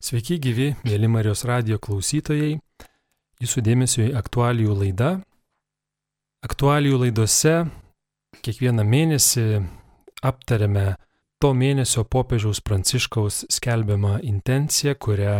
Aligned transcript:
Sveiki 0.00 0.38
gyvi, 0.40 0.70
mėly 0.80 1.10
Marijos 1.12 1.42
radio 1.44 1.76
klausytojai. 1.76 2.54
Jūsų 3.44 3.62
dėmesio 3.66 4.06
į 4.06 4.14
aktualijų 4.16 4.72
laidą. 4.78 5.10
Aktualijų 6.40 7.02
laidose 7.02 7.52
kiekvieną 8.40 8.86
mėnesį 8.88 9.44
aptariame 10.24 10.94
to 11.36 11.50
mėnesio 11.52 12.06
popiežiaus 12.08 12.62
pranciškaus 12.64 13.42
skelbiamą 13.52 14.14
intenciją, 14.24 14.96
kurią 14.96 15.36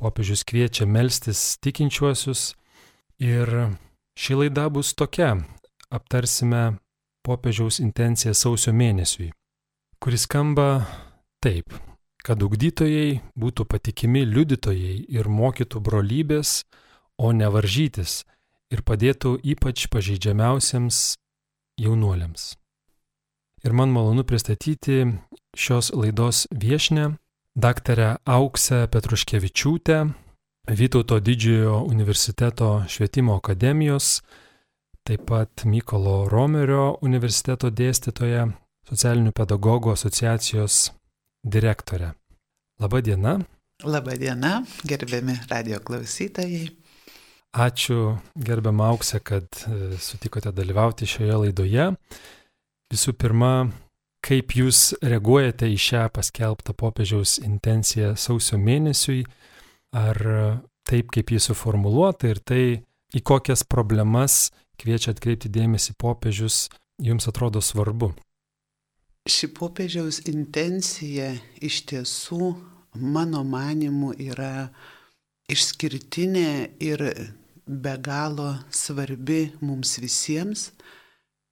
popiežius 0.00 0.46
kviečia 0.48 0.88
melstis 0.88 1.58
tikinčiuosius. 1.60 2.54
Ir 3.20 3.52
ši 4.16 4.40
laida 4.40 4.70
bus 4.72 4.94
tokia. 4.96 5.34
Aptarsime 5.92 6.80
popiežiaus 7.20 7.82
intenciją 7.84 8.32
sausio 8.32 8.72
mėnesiui, 8.72 9.28
kuris 10.00 10.24
skamba 10.24 10.70
taip 11.44 11.89
kad 12.26 12.42
ugdytojai 12.42 13.20
būtų 13.38 13.66
patikimi 13.70 14.24
liudytojai 14.28 14.96
ir 15.08 15.28
mokytų 15.28 15.80
brolybės, 15.80 16.64
o 17.20 17.32
ne 17.36 17.48
varžytis 17.52 18.24
ir 18.72 18.84
padėtų 18.86 19.36
ypač 19.54 19.88
pažeidžiamiausiams 19.92 21.18
jaunuoliams. 21.80 22.54
Ir 23.64 23.76
man 23.76 23.92
malonu 23.92 24.24
pristatyti 24.24 25.04
šios 25.56 25.92
laidos 25.92 26.46
viešnę, 26.48 27.10
daktarę 27.56 28.16
Auksę 28.24 28.86
Petruškevičiūtę, 28.88 30.00
Vytauto 30.70 31.18
didžiojo 31.20 31.80
universiteto 31.88 32.84
švietimo 32.86 33.34
akademijos, 33.34 34.20
taip 35.02 35.24
pat 35.26 35.64
Mykolo 35.64 36.28
Romerio 36.28 36.98
universiteto 37.02 37.72
dėstytoją, 37.74 38.44
socialinių 38.86 39.32
pedagogų 39.34 39.96
asociacijos 39.96 40.92
dieną. 43.00 43.44
Labą 43.84 44.10
dieną, 44.10 44.64
gerbiami 44.84 45.34
radio 45.50 45.80
klausytojai. 45.80 46.68
Ačiū 47.56 48.18
gerbiam 48.36 48.80
Auksė, 48.80 49.20
kad 49.24 49.48
e, 49.64 49.96
sutikote 49.96 50.52
dalyvauti 50.52 51.08
šioje 51.08 51.38
laidoje. 51.40 51.86
Visų 52.92 53.16
pirma, 53.16 53.70
kaip 54.20 54.52
jūs 54.52 54.92
reaguojate 55.00 55.72
į 55.72 55.80
šią 55.80 56.04
paskelbtą 56.12 56.76
popiežiaus 56.76 57.38
intenciją 57.40 58.12
sausio 58.20 58.60
mėnesiui, 58.60 59.24
ar 59.96 60.20
taip, 60.84 61.08
kaip 61.08 61.32
jis 61.32 61.48
suformuoluota 61.48 62.34
ir 62.34 62.44
tai, 62.44 62.64
į 63.16 63.24
kokias 63.24 63.64
problemas 63.64 64.50
kviečia 64.76 65.16
atkreipti 65.16 65.48
dėmesį 65.48 65.96
popiežius, 65.96 66.68
jums 67.00 67.32
atrodo 67.32 67.64
svarbu? 67.64 68.12
Ši 69.28 69.50
popiežiaus 69.52 70.22
intencija 70.30 71.34
iš 71.60 71.82
tiesų, 71.90 72.54
mano 72.96 73.42
manimu, 73.44 74.14
yra 74.16 74.70
išskirtinė 75.52 76.80
ir 76.80 77.04
be 77.66 77.92
galo 78.00 78.54
svarbi 78.72 79.50
mums 79.60 79.98
visiems, 80.00 80.70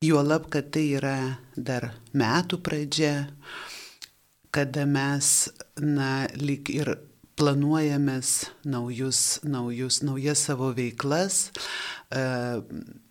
juolab, 0.00 0.48
kad 0.48 0.72
tai 0.72 0.86
yra 0.96 1.19
dar 1.55 1.91
metų 2.16 2.62
pradžia, 2.64 3.28
kada 4.48 4.89
mes, 4.89 5.50
na, 5.77 6.24
lik 6.41 6.72
ir 6.72 6.94
planuojamės 7.36 8.48
naujus, 8.64 9.42
naujus, 9.44 10.00
naujas 10.08 10.48
savo 10.48 10.72
veiklas, 10.72 11.50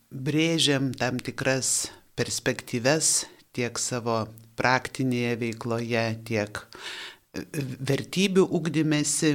brėžiam 0.09 0.91
tam 0.97 1.21
tikras 1.21 1.91
perspektyves 2.17 3.27
tiek 3.57 3.81
savo 3.81 4.21
praktinėje 4.57 5.35
veikloje, 5.43 6.05
tiek 6.27 6.61
e, 6.63 7.45
vertybių 7.91 8.47
ugdymėsi. 8.59 9.33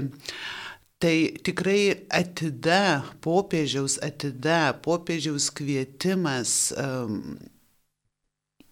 Tai 1.02 1.16
tikrai 1.42 2.06
atida, 2.14 3.02
popiežiaus 3.24 3.98
atida, 4.06 4.70
popiežiaus 4.84 5.48
kvietimas 5.50 6.52
um, 6.78 7.16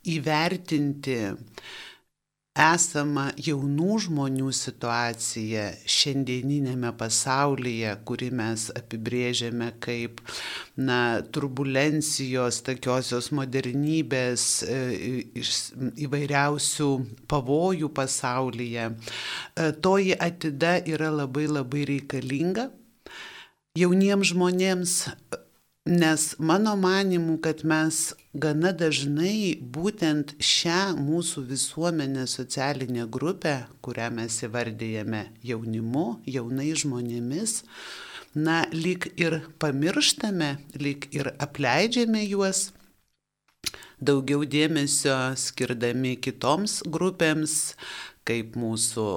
įvertinti 0.07 1.17
esamą 2.61 3.27
jaunų 3.41 3.99
žmonių 4.05 4.51
situaciją 4.55 5.65
šiandieninėme 5.89 6.93
pasaulyje, 7.01 7.95
kurį 8.09 8.31
mes 8.41 8.67
apibrėžiame 8.77 9.71
kaip 9.83 10.21
na, 10.77 11.21
turbulencijos, 11.33 12.61
tokiosios 12.67 13.31
modernybės, 13.37 14.47
e, 14.65 14.81
įvairiausių 16.07 16.91
pavojų 17.31 17.93
pasaulyje, 17.97 18.91
e, 18.91 19.73
toji 19.81 20.19
atida 20.29 20.77
yra 20.85 21.11
labai 21.23 21.49
labai 21.49 21.87
reikalinga 21.95 22.69
jauniems 23.79 24.33
žmonėms 24.33 24.97
Nes 25.87 26.35
mano 26.39 26.77
manimu, 26.77 27.39
kad 27.41 27.65
mes 27.65 28.13
gana 28.35 28.69
dažnai 28.77 29.57
būtent 29.65 30.35
šią 30.37 30.93
mūsų 31.01 31.47
visuomenę 31.49 32.27
socialinę 32.29 33.07
grupę, 33.09 33.55
kurią 33.81 34.11
mes 34.13 34.37
įvardyjame 34.45 35.23
jaunimu, 35.41 36.21
jaunai 36.29 36.75
žmonėmis, 36.77 37.63
na, 38.37 38.67
lyg 38.77 39.09
ir 39.17 39.41
pamirštame, 39.57 40.59
lyg 40.77 41.09
ir 41.17 41.33
apleidžiame 41.41 42.27
juos, 42.29 42.75
daugiau 43.97 44.45
dėmesio 44.45 45.33
skirdami 45.33 46.19
kitoms 46.21 46.83
grupėms, 46.85 47.57
kaip 48.29 48.53
mūsų 48.53 49.09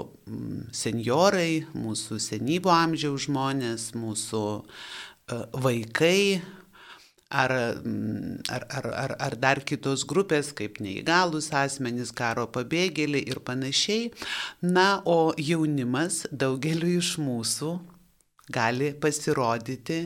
seniorai, 0.72 1.66
mūsų 1.76 2.24
senyvo 2.24 2.72
amžiaus 2.72 3.28
žmonės, 3.28 3.92
mūsų 4.00 4.46
E, 5.13 5.13
vaikai 5.66 6.42
ar, 7.34 7.52
mm, 7.84 8.46
ar, 8.50 8.66
ar, 8.70 8.88
ar, 9.04 9.16
ar 9.20 9.36
dar 9.42 9.64
kitos 9.66 10.06
grupės, 10.06 10.52
kaip 10.56 10.78
neįgalus 10.84 11.50
asmenys, 11.58 12.14
karo 12.14 12.46
pabėgėliai 12.54 13.26
ir 13.34 13.42
panašiai. 13.46 14.12
Na, 14.62 15.02
o 15.06 15.34
jaunimas 15.38 16.24
daugeliu 16.32 17.00
iš 17.00 17.16
mūsų 17.22 17.74
gali 18.54 18.94
pasirodyti 18.94 20.00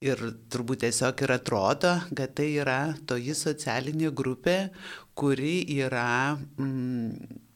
ir 0.00 0.24
turbūt 0.52 0.84
tiesiog 0.86 1.26
ir 1.26 1.34
atrodo, 1.36 1.94
kad 2.16 2.34
tai 2.38 2.48
yra 2.62 2.80
toji 3.06 3.34
socialinė 3.36 4.14
grupė, 4.16 4.58
kuri 5.18 5.64
yra 5.82 6.38
mm, 6.38 7.49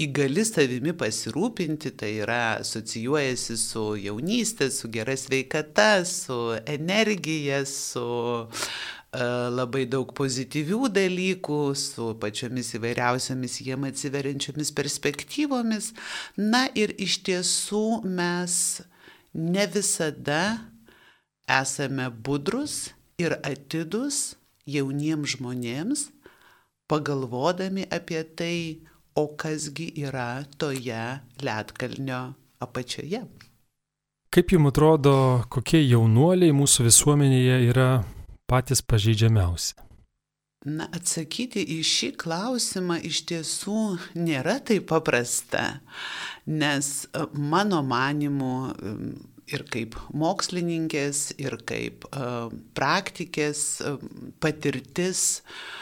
įgali 0.00 0.44
savimi 0.48 0.94
pasirūpinti, 0.96 1.92
tai 1.98 2.14
yra 2.22 2.58
asocijuojasi 2.62 3.58
su 3.60 3.84
jaunystė, 4.00 4.70
su 4.72 4.88
gera 4.92 5.16
sveikata, 5.18 6.04
su 6.08 6.38
energija, 6.64 7.62
su 7.68 8.06
uh, 8.46 8.70
labai 9.52 9.84
daug 9.86 10.14
pozityvių 10.16 10.88
dalykų, 10.96 11.60
su 11.76 12.12
pačiomis 12.20 12.72
įvairiausiamis 12.78 13.60
jiem 13.60 13.84
atsiveriančiomis 13.90 14.72
perspektyvomis. 14.72 15.92
Na 16.36 16.66
ir 16.74 16.94
iš 16.96 17.20
tiesų 17.28 18.02
mes 18.08 18.80
ne 19.34 19.66
visada 19.66 20.62
esame 21.48 22.08
budrus 22.08 22.94
ir 23.20 23.36
atidus 23.44 24.38
jauniems 24.64 25.36
žmonėms, 25.36 26.06
pagalvodami 26.88 27.84
apie 27.92 28.22
tai, 28.36 28.56
o 29.14 29.26
kasgi 29.36 29.92
yra 30.06 30.44
toje 30.58 31.20
ledkalnio 31.42 32.32
apačioje. 32.62 33.22
Kaip 34.32 34.52
jums 34.54 34.72
atrodo, 34.72 35.14
kokie 35.52 35.82
jaunuoliai 35.84 36.54
mūsų 36.56 36.86
visuomenėje 36.88 37.56
yra 37.68 37.88
patys 38.48 38.80
pažeidžiamiausi? 38.80 39.74
Na, 40.62 40.86
atsakyti 40.94 41.64
į 41.74 41.80
šį 41.84 42.08
klausimą 42.22 43.00
iš 43.04 43.24
tiesų 43.28 43.80
nėra 44.14 44.60
taip 44.62 44.86
paprasta, 44.92 45.82
nes 46.46 46.92
e, 47.10 47.24
mano 47.34 47.82
manimu 47.82 48.54
ir 49.50 49.66
kaip 49.74 49.98
mokslininkės, 50.16 51.32
ir 51.42 51.58
kaip 51.68 52.06
uh, 52.12 52.46
praktikės 52.78 53.64
uh, 53.84 53.98
patirtis 54.40 55.42
um, 55.42 55.81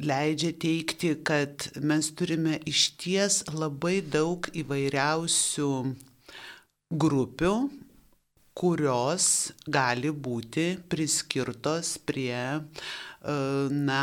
leidžia 0.00 0.54
teikti, 0.56 1.14
kad 1.24 1.68
mes 1.82 2.10
turime 2.16 2.58
išties 2.68 3.42
labai 3.52 4.00
daug 4.00 4.48
įvairiausių 4.56 5.70
grupių, 6.90 7.54
kurios 8.60 9.26
gali 9.70 10.10
būti 10.10 10.66
priskirtos 10.90 11.94
prie, 12.04 12.34
e, 12.34 13.36
na, 13.70 14.02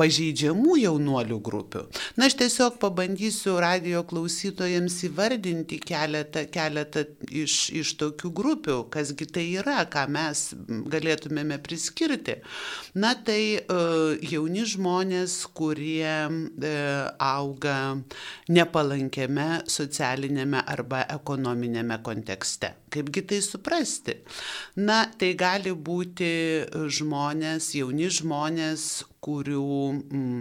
pažeidžiamų 0.00 0.78
jaunuolių 0.80 1.38
grupių. 1.44 1.84
Na, 2.16 2.28
aš 2.30 2.38
tiesiog 2.40 2.78
pabandysiu 2.80 3.58
radio 3.60 4.02
klausytojams 4.08 4.96
įvardinti 5.10 5.80
keletą, 5.84 6.46
keletą 6.52 7.04
iš, 7.28 7.56
iš 7.76 7.94
tokių 8.00 8.32
grupių, 8.40 8.78
kasgi 8.92 9.28
tai 9.28 9.46
yra, 9.60 9.82
ką 9.90 10.06
mes 10.12 10.46
galėtumėme 10.92 11.60
priskirti. 11.64 12.38
Na, 12.96 13.12
tai 13.14 13.60
uh, 13.60 14.16
jauni 14.24 14.64
žmonės, 14.68 15.42
kurie 15.56 16.14
uh, 16.30 17.10
auga 17.20 17.76
nepalankiame 18.48 19.48
socialinėme 19.70 20.64
arba 20.64 21.04
ekonominėme 21.12 22.00
kontekste. 22.06 22.74
Kaipgi 22.90 23.22
tai 23.28 23.38
suprasti? 23.44 24.16
Na, 24.80 25.04
tai 25.18 25.34
gali 25.38 25.70
būti 25.76 26.32
žmonės, 26.90 27.70
jauni 27.78 28.08
žmonės, 28.10 28.88
kurių 29.24 29.66
mm, 29.98 30.40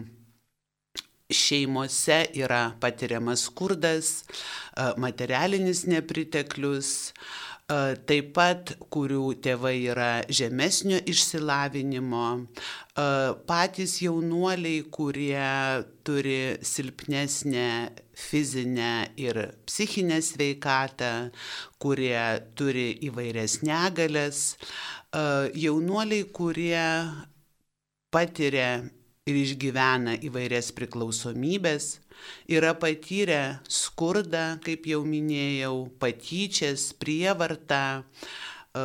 šeimose 1.29 2.23
yra 2.33 2.63
patiriamas 2.81 3.45
skurdas, 3.49 4.23
materialinis 4.97 5.85
nepriteklius, 5.89 7.13
taip 8.09 8.31
pat 8.33 8.71
kurių 8.89 9.35
tėvai 9.45 9.75
yra 9.91 10.09
žemesnio 10.25 10.97
išsilavinimo, 11.11 12.25
patys 13.49 13.99
jaunuoliai, 14.01 14.81
kurie 14.89 15.45
turi 16.07 16.57
silpnesnę 16.65 17.69
fizinę 18.19 18.93
ir 19.21 19.37
psichinę 19.69 20.17
sveikatą, 20.25 21.29
kurie 21.77 22.25
turi 22.57 22.89
įvairias 23.05 23.61
negalės, 23.61 24.57
jaunuoliai, 25.13 26.25
kurie 26.33 26.87
patiria 28.13 28.81
ir 29.29 29.37
išgyvena 29.37 30.15
įvairias 30.25 30.71
priklausomybės, 30.77 31.99
yra 32.51 32.73
patyrę 32.79 33.59
skurdą, 33.69 34.59
kaip 34.65 34.87
jau 34.89 35.03
minėjau, 35.05 35.89
patyčias, 36.01 36.89
prievartą. 36.99 37.83
E, 38.01 38.83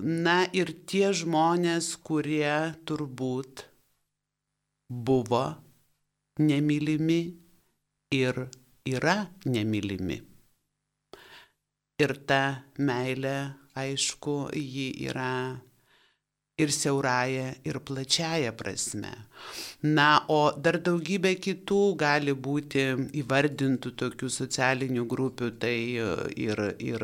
na 0.00 0.38
ir 0.56 0.72
tie 0.88 1.12
žmonės, 1.16 1.94
kurie 2.06 2.72
turbūt 2.88 3.66
buvo 4.88 5.44
nemylimi 6.40 7.22
ir 8.12 8.46
yra 8.88 9.16
nemylimi. 9.46 10.20
Ir 12.02 12.16
ta 12.26 12.64
meilė, 12.82 13.36
aišku, 13.78 14.36
ji 14.56 14.88
yra 15.06 15.60
ir 16.62 16.72
siaurąją, 16.74 17.50
ir 17.68 17.80
plačiają 17.88 18.56
prasme. 18.56 19.12
Na, 19.82 20.22
o 20.30 20.52
dar 20.54 20.76
daugybė 20.78 21.32
kitų 21.42 21.80
gali 21.98 22.34
būti 22.38 22.84
įvardintų 23.18 23.90
tokių 23.98 24.28
socialinių 24.30 25.06
grupių, 25.10 25.48
tai 25.58 25.74
e, 25.98 26.06
ir, 26.38 26.62
ir 26.78 27.02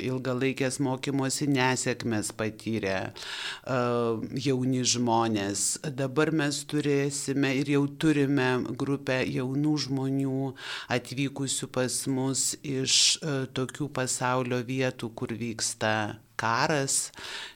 ilgalaikės 0.00 0.80
mokymosi 0.80 1.50
nesėkmės 1.52 2.32
patyrę 2.36 2.96
uh, 3.12 4.24
jauni 4.32 4.80
žmonės. 4.88 5.66
Dabar 6.00 6.32
mes 6.32 6.62
turėsime 6.64 7.52
ir 7.60 7.74
jau 7.76 7.84
turime 8.00 8.50
grupę 8.72 9.20
jaunų 9.28 9.76
žmonių 9.86 10.52
atvykusių 10.96 11.72
pas 11.76 12.02
mus 12.08 12.54
iš 12.64 13.18
uh, 13.20 13.44
tokių 13.52 13.92
pasaulio 14.00 14.64
vietų, 14.64 15.12
kur 15.12 15.36
vyksta 15.36 15.96
karas. 16.38 17.10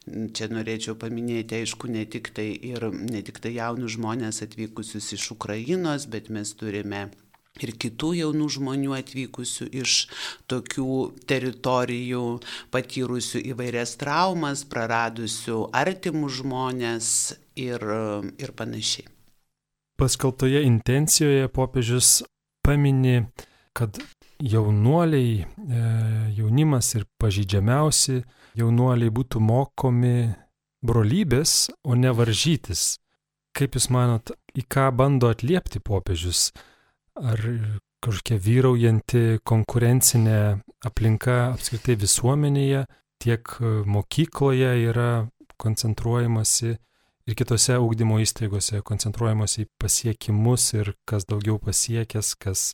Čia 0.08 0.50
norėčiau 0.52 0.96
paminėti, 1.00 1.62
aišku, 1.62 1.90
ne 1.92 2.04
tik 2.08 2.32
tai, 2.36 2.50
ir, 2.72 2.90
ne 2.90 3.24
tik 3.26 3.40
tai 3.44 3.54
jaunus 3.56 3.96
žmonės 3.96 4.42
atvykusius 4.46 5.12
iš 5.16 5.32
Ukrainos, 5.36 6.08
bet 6.10 6.32
mes 6.32 6.54
turime 6.58 7.08
ir 7.58 7.72
kitų 7.82 8.12
jaunų 8.20 8.48
žmonių 8.56 8.94
atvykusių 9.00 9.68
iš 9.82 9.96
tokių 10.50 10.96
teritorijų, 11.28 12.24
patyrusių 12.72 13.42
įvairias 13.52 13.96
traumas, 14.00 14.64
praradusių 14.70 15.66
artimus 15.76 16.40
žmonės 16.40 17.08
ir, 17.58 17.84
ir 18.40 18.54
panašiai. 18.56 19.08
Paskaltoje 20.00 20.62
intencijoje 20.64 21.50
popiežius 21.52 22.22
pamini, 22.64 23.26
kad 23.76 23.98
jaunuoliai, 24.40 25.44
e, 25.44 25.80
jaunimas 26.36 26.94
ir 26.96 27.06
pažydžiamiausi 27.20 28.22
jaunuoliai 28.58 29.12
būtų 29.12 29.40
mokomi 29.44 30.30
brolybės, 30.84 31.70
o 31.84 31.94
ne 31.94 32.12
varžytis. 32.16 32.98
Kaip 33.56 33.76
Jūs 33.76 33.90
manot, 33.92 34.32
į 34.56 34.64
ką 34.70 34.88
bando 34.96 35.30
atliepti 35.30 35.82
popiežius? 35.84 36.50
Ar 37.20 37.40
kažkokia 38.00 38.38
vyraujanti 38.40 39.40
konkurencinė 39.44 40.62
aplinka 40.86 41.50
apskritai 41.52 41.98
visuomenėje, 42.00 42.86
tiek 43.20 43.56
mokykloje 43.84 44.70
yra 44.88 45.10
koncentruojamasi 45.60 46.70
ir 47.28 47.36
kitose 47.36 47.76
ūkdymo 47.76 48.16
įstaigose 48.24 48.80
koncentruojamasi 48.86 49.66
į 49.66 49.70
pasiekimus 49.82 50.70
ir 50.78 50.94
kas 51.08 51.28
daugiau 51.28 51.60
pasiekęs, 51.60 52.32
kas 52.40 52.70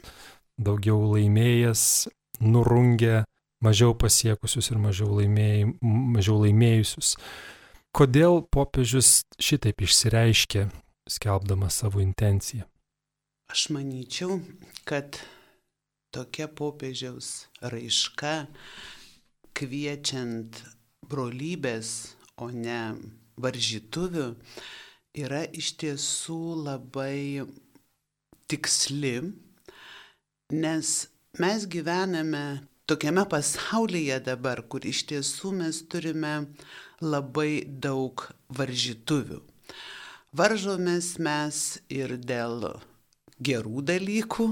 daugiau 0.59 1.13
laimėjęs, 1.15 2.09
nurungia 2.41 3.25
mažiau 3.65 3.95
pasiekusius 3.99 4.71
ir 4.73 4.81
mažiau, 4.81 5.13
laimėj, 5.19 5.67
mažiau 5.83 6.41
laimėjusius. 6.45 7.15
Kodėl 7.97 8.43
popiežius 8.53 9.23
šitaip 9.41 9.81
išsireiškė, 9.87 10.67
skelbdamas 11.09 11.81
savo 11.81 12.03
intenciją? 12.05 12.67
Aš 13.53 13.69
manyčiau, 13.73 14.41
kad 14.85 15.21
tokia 16.13 16.49
popiežiaus 16.49 17.47
raiška, 17.63 18.49
kviečiant 19.57 20.61
brolybės, 21.07 22.17
o 22.37 22.51
ne 22.53 22.99
varžytuvių, 23.41 24.27
yra 25.17 25.45
iš 25.57 25.73
tiesų 25.81 26.41
labai 26.67 27.47
tiksli, 28.51 29.15
nes 30.51 31.09
mes 31.39 31.67
gyvename 31.67 32.61
tokiame 32.87 33.25
pasaulyje 33.27 34.21
dabar, 34.23 34.63
kur 34.63 34.85
iš 34.87 35.03
tiesų 35.11 35.51
mes 35.59 35.83
turime 35.91 36.47
labai 37.03 37.67
daug 37.67 38.23
varžytuvių. 38.55 39.41
Varžomės 40.37 41.17
mes 41.19 41.81
ir 41.91 42.15
dėl 42.23 42.79
gerų 43.43 43.83
dalykų, 43.91 44.47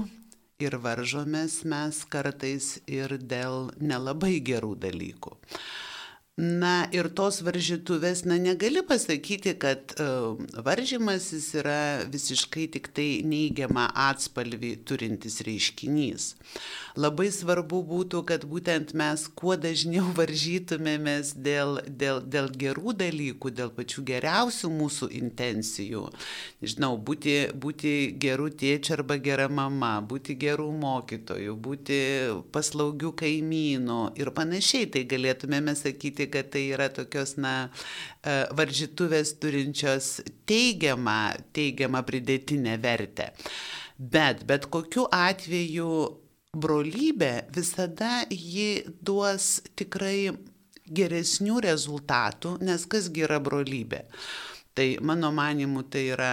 ir 0.59 0.75
varžomės 0.83 1.63
mes 1.63 2.03
kartais 2.11 2.75
ir 2.87 3.15
dėl 3.15 3.71
nelabai 3.79 4.39
gerų 4.43 4.75
dalykų. 4.75 5.37
Na 6.35 6.89
ir 6.91 7.07
tos 7.15 7.37
varžytuvės, 7.47 8.25
na 8.27 8.35
negali 8.35 8.81
pasakyti, 8.83 9.53
kad 9.55 9.93
uh, 10.03 10.35
varžymasis 10.67 11.45
yra 11.61 12.03
visiškai 12.11 12.65
tik 12.73 12.89
tai 12.91 13.21
neigiamą 13.23 13.85
atspalvį 14.09 14.73
turintis 14.83 15.39
reiškinys. 15.47 16.33
Labai 16.95 17.27
svarbu 17.35 17.81
būtų, 17.83 18.21
kad 18.29 18.45
būtent 18.47 18.93
mes 18.95 19.25
kuo 19.35 19.57
dažniau 19.59 20.05
varžytumėmės 20.19 21.33
dėl, 21.35 21.81
dėl, 21.87 22.21
dėl 22.23 22.47
gerų 22.55 22.95
dalykų, 23.01 23.51
dėl 23.57 23.73
pačių 23.75 24.03
geriausių 24.07 24.71
mūsų 24.71 25.09
intencijų. 25.19 26.05
Žinau, 26.63 26.93
būti, 26.95 27.35
būti 27.51 27.93
gerų 28.21 28.49
tėčių 28.61 28.95
arba 28.99 29.19
gera 29.19 29.49
mama, 29.51 29.97
būti 29.99 30.37
gerų 30.39 30.69
mokytojų, 30.79 31.57
būti 31.67 31.99
paslaugių 32.55 33.11
kaimynų 33.19 34.01
ir 34.21 34.31
panašiai. 34.35 34.87
Tai 34.95 35.03
galėtumėme 35.11 35.75
sakyti, 35.75 36.29
kad 36.31 36.53
tai 36.55 36.67
yra 36.71 36.87
tokios, 36.93 37.35
na, 37.35 37.55
e, 38.23 38.41
varžytuvės 38.55 39.35
turinčios 39.43 40.21
teigiamą, 40.47 41.35
teigiamą 41.55 42.05
pridėtinę 42.07 42.79
vertę. 42.79 43.33
Bet, 43.95 44.43
bet 44.47 44.67
kokiu 44.71 45.05
atveju 45.11 46.24
brolybė 46.55 47.47
visada 47.55 48.23
ji 48.31 48.85
duos 49.03 49.59
tikrai 49.77 50.31
geresnių 50.85 51.59
rezultatų, 51.65 52.57
nes 52.65 52.85
kasgi 52.89 53.25
yra 53.25 53.39
brolybė. 53.43 54.05
Tai 54.75 54.87
mano 55.07 55.31
manimu 55.31 55.85
tai 55.87 56.09
yra 56.11 56.31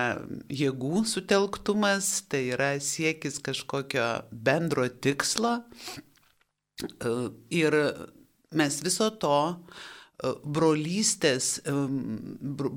jėgų 0.50 1.04
sutelktumas, 1.06 2.24
tai 2.26 2.48
yra 2.56 2.72
siekis 2.82 3.38
kažkokio 3.44 4.06
bendro 4.32 4.88
tikslo. 4.90 5.60
Ir 7.54 7.78
mes 8.50 8.80
viso 8.82 9.12
to 9.22 9.36
brolystės, 10.44 11.56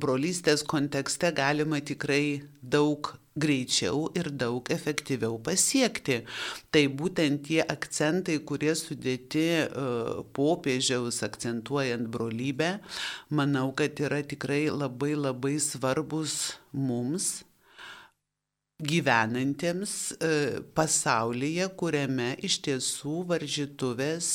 brolystės 0.03 0.63
kontekste 0.65 1.31
galima 1.35 1.81
tikrai 1.85 2.41
daug 2.61 3.13
greičiau 3.35 4.09
ir 4.15 4.29
daug 4.31 4.69
efektyviau 4.71 5.37
pasiekti. 5.43 6.21
Tai 6.71 6.83
būtent 6.99 7.43
tie 7.47 7.61
akcentai, 7.61 8.37
kurie 8.47 8.73
sudėti 8.79 9.45
e, 9.59 9.65
popiežiaus 10.37 11.21
akcentuojant 11.27 12.07
brolybę, 12.11 12.77
manau, 13.29 13.71
kad 13.75 13.99
yra 13.99 14.21
tikrai 14.23 14.65
labai 14.71 15.13
labai 15.19 15.57
svarbus 15.59 16.55
mums 16.71 17.43
gyvenantiems 18.79 20.15
e, 20.19 20.31
pasaulyje, 20.75 21.67
kuriame 21.79 22.33
iš 22.43 22.59
tiesų 22.65 23.21
varžytuvės 23.29 24.29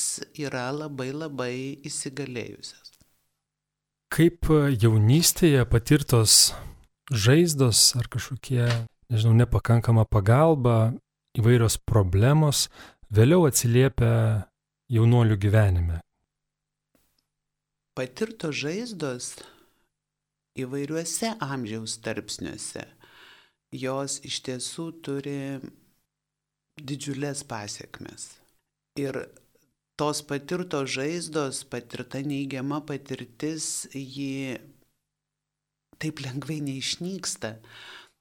yra 0.45 0.69
labai 0.73 1.11
labai 1.13 1.53
įsigalėjusios. 1.85 2.90
Kaip 4.11 4.49
jaunystėje 4.75 5.63
patirtos 5.71 6.51
žaizdos 7.11 7.93
ar 7.95 8.09
kažkokie, 8.11 8.65
nežinau, 9.11 9.33
nepakankama 9.39 10.03
pagalba, 10.03 10.93
įvairios 11.39 11.77
problemos 11.87 12.65
vėliau 13.07 13.47
atsiliepia 13.47 14.47
jaunuolių 14.91 15.37
gyvenime. 15.39 16.01
Patirtos 17.95 18.55
žaizdos 18.59 19.33
įvairiuose 20.59 21.35
amžiaus 21.39 21.95
tarpsniuose 22.03 22.83
jos 23.71 24.19
iš 24.27 24.41
tiesų 24.45 24.87
turi 25.03 25.39
didžiulės 26.81 27.43
pasiekmes. 27.47 28.27
Ir 28.99 29.15
tos 30.01 30.23
patirtos 30.25 30.89
žaizdos, 30.97 31.61
patirta 31.69 32.23
neigiama 32.25 32.79
patirtis, 32.89 33.85
ji 33.93 34.57
taip 36.01 36.23
lengvai 36.25 36.57
neišnyksta. 36.65 37.59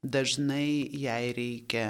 Dažnai 0.04 0.88
jai 0.96 1.32
reikia 1.36 1.86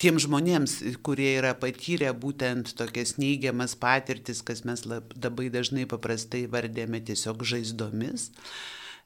tiem 0.00 0.20
žmonėms, 0.22 0.76
kurie 1.06 1.32
yra 1.40 1.52
patyrę 1.58 2.12
būtent 2.14 2.72
tokias 2.78 3.16
neigiamas 3.18 3.74
patirtis, 3.78 4.40
kas 4.46 4.62
mes 4.66 4.86
labai 4.86 5.50
dažnai 5.52 5.88
paprastai 5.90 6.46
vardėme 6.50 7.02
tiesiog 7.10 7.42
žaizdomis, 7.42 8.30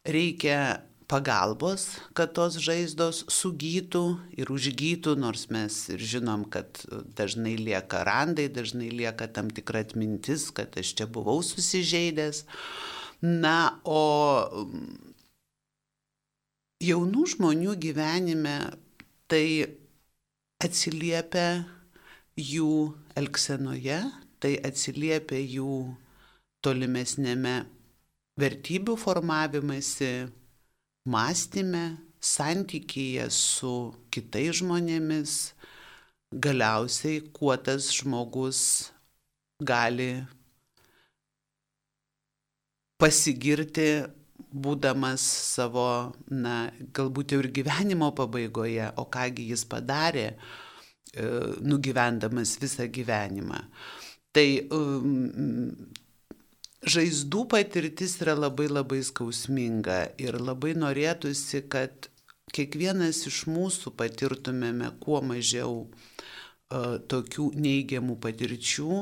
reikia 0.05 0.59
pagalbos, 1.11 1.87
kad 2.17 2.33
tos 2.37 2.57
žaizdos 2.63 3.25
sugytų 3.33 4.05
ir 4.41 4.51
užgytų, 4.53 5.15
nors 5.21 5.47
mes 5.53 5.77
ir 5.93 6.01
žinom, 6.01 6.47
kad 6.51 6.81
dažnai 7.17 7.55
lieka 7.61 8.05
randai, 8.07 8.49
dažnai 8.53 8.89
lieka 8.93 9.29
tam 9.29 9.51
tikra 9.53 9.85
atmintis, 9.85 10.49
kad 10.55 10.75
aš 10.81 10.95
čia 10.99 11.07
buvau 11.11 11.43
susižeidęs. 11.45 12.45
Na, 13.25 13.81
o 13.85 14.01
jaunų 16.85 17.27
žmonių 17.35 17.77
gyvenime 17.81 18.57
tai 19.31 19.47
atsiliepia 20.65 21.65
jų 22.37 22.95
elgsenoje, 23.17 24.01
tai 24.41 24.57
atsiliepia 24.67 25.39
jų 25.41 25.77
tolimesnėme 26.65 27.55
vertybių 28.41 28.97
formavimasi, 28.99 30.11
mąstymė, 31.05 31.85
santykyje 32.25 33.29
su 33.31 33.95
kitais 34.11 34.61
žmonėmis, 34.61 35.53
galiausiai 36.33 37.21
kuo 37.37 37.55
tas 37.57 37.91
žmogus 37.95 38.61
gali 39.61 40.25
pasigirti, 42.99 43.89
būdamas 44.55 45.23
savo, 45.55 46.15
na, 46.31 46.71
galbūt 46.95 47.35
jau 47.35 47.43
ir 47.43 47.51
gyvenimo 47.55 48.11
pabaigoje, 48.17 48.87
o 48.99 49.05
kągi 49.11 49.49
jis 49.51 49.65
padarė, 49.71 50.29
e, 50.31 51.29
nugyvendamas 51.61 52.57
visą 52.63 52.87
gyvenimą. 52.91 53.61
Tai 54.35 54.47
um, 54.75 55.75
žaizdų 56.85 57.45
patirtis 57.53 58.19
yra 58.21 58.35
labai 58.37 58.67
labai 58.69 59.00
skausminga 59.05 59.99
ir 60.21 60.37
labai 60.41 60.75
norėtųsi, 60.76 61.64
kad 61.73 62.09
kiekvienas 62.55 63.25
iš 63.31 63.45
mūsų 63.50 63.95
patirtumėme 63.99 64.91
kuo 65.03 65.23
mažiau 65.25 65.85
uh, 65.85 66.97
tokių 67.11 67.50
neigiamų 67.57 68.19
patirčių, 68.23 69.00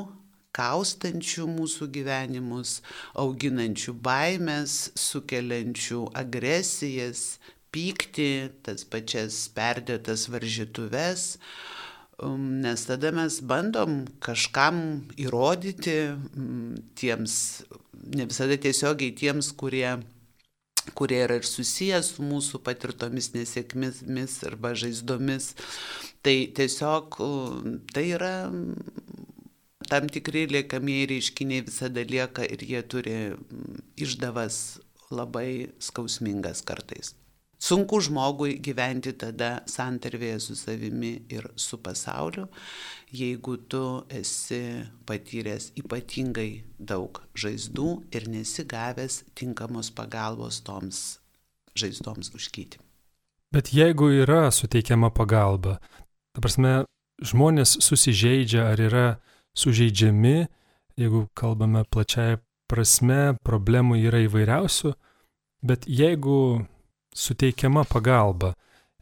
kaustančių 0.57 1.49
mūsų 1.49 1.89
gyvenimus, 1.97 2.79
auginančių 3.19 3.97
baimės, 4.05 4.93
sukeliančių 4.99 6.05
agresijas, 6.23 7.39
pyktį, 7.73 8.33
tas 8.63 8.85
pačias 8.85 9.47
perdėtas 9.57 10.29
varžytuves. 10.33 11.33
Uh, 11.37 11.82
nes 12.31 12.85
tada 12.87 13.11
mes 13.15 13.39
bandom 13.43 14.03
kažkam 14.23 14.77
įrodyti 15.21 15.97
mm, 16.15 16.81
tiems, 16.99 17.35
ne 18.15 18.27
visada 18.31 18.59
tiesiogiai 18.61 19.15
tiems, 19.19 19.53
kurie, 19.59 19.97
kurie 20.99 21.23
yra 21.25 21.39
ir 21.41 21.49
susijęs 21.49 22.13
su 22.17 22.27
mūsų 22.27 22.63
patirtomis 22.67 23.33
nesėkmėmis 23.37 24.39
arba 24.49 24.75
žaizdomis. 24.79 25.53
Tai 26.23 26.37
tiesiog 26.59 27.19
um, 27.25 27.81
tai 27.95 28.09
yra 28.17 28.35
mm, 28.51 28.77
tam 29.91 30.11
tikri 30.13 30.47
liekamieji 30.51 31.09
reiškiniai 31.15 31.67
visada 31.67 32.05
lieka 32.07 32.47
ir 32.47 32.63
jie 32.69 32.85
turi 32.85 33.17
mm, 33.33 33.83
išdavas 34.07 34.63
labai 35.13 35.73
skausmingas 35.83 36.65
kartais. 36.65 37.17
Sunku 37.63 38.01
žmogui 38.03 38.57
gyventi 38.59 39.13
tada 39.15 39.61
santarvėje 39.71 40.39
su 40.43 40.57
savimi 40.59 41.13
ir 41.31 41.45
su 41.55 41.79
pasauliu, 41.79 42.49
jeigu 43.15 43.55
tu 43.71 43.83
esi 44.11 44.83
patyręs 45.07 45.69
ypatingai 45.79 46.65
daug 46.79 47.21
žaizdų 47.39 47.91
ir 48.19 48.27
nesi 48.33 48.65
gavęs 48.67 49.21
tinkamos 49.39 49.93
pagalbos 49.95 50.59
toms 50.67 51.21
žaizdoms 51.79 52.33
užkyti. 52.35 52.83
Bet 53.55 53.71
jeigu 53.71 54.11
yra 54.25 54.49
suteikiama 54.51 55.13
pagalba, 55.15 55.77
ta 56.35 56.43
prasme, 56.43 56.75
žmonės 57.23 57.77
susižeidžia 57.85 58.67
ar 58.73 58.81
yra 58.81 59.07
sužeidžiami, 59.55 60.49
jeigu 60.99 61.27
kalbame 61.39 61.85
plačiai 61.87 62.41
prasme, 62.67 63.37
problemų 63.47 64.01
yra 64.09 64.25
įvairiausių, 64.27 64.97
bet 65.63 65.87
jeigu 65.87 66.65
suteikiama 67.15 67.85
pagalba, 67.85 68.55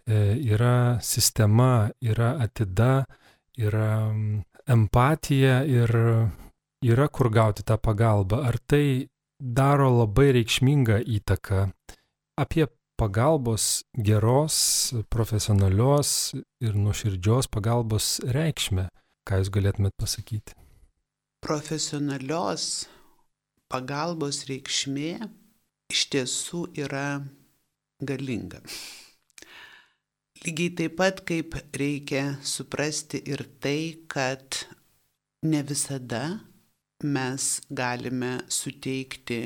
e, 0.06 0.36
yra 0.52 0.98
sistema, 1.02 1.90
yra 2.02 2.36
atida, 2.42 3.04
yra 3.58 4.10
empatija 4.66 5.62
ir 5.66 5.94
yra 6.82 7.08
kur 7.08 7.30
gauti 7.30 7.62
tą 7.62 7.76
pagalbą. 7.78 8.42
Ar 8.46 8.58
tai 8.66 9.08
daro 9.38 9.90
labai 10.00 10.30
reikšmingą 10.36 11.00
įtaką 11.16 11.70
apie 12.40 12.66
pagalbos 13.00 13.82
geros, 13.96 14.92
profesionalios 15.08 16.34
ir 16.60 16.76
nuoširdžios 16.76 17.48
pagalbos 17.52 18.20
reikšmę? 18.36 18.88
Ką 19.28 19.40
jūs 19.40 19.52
galėtumėt 19.52 19.94
pasakyti? 20.00 20.56
Profesionalios 21.44 22.88
pagalbos 23.72 24.44
reikšmė 24.48 25.12
iš 25.92 26.06
tiesų 26.12 26.66
yra 26.80 27.22
galinga. 28.00 28.60
Lygiai 30.40 30.74
taip 30.76 30.96
pat 30.96 31.24
kaip 31.28 31.56
reikia 31.76 32.38
suprasti 32.42 33.20
ir 33.28 33.44
tai, 33.60 34.06
kad 34.08 34.62
ne 35.42 35.60
visada 35.62 36.22
mes 37.04 37.60
galime 37.70 38.40
suteikti 38.48 39.40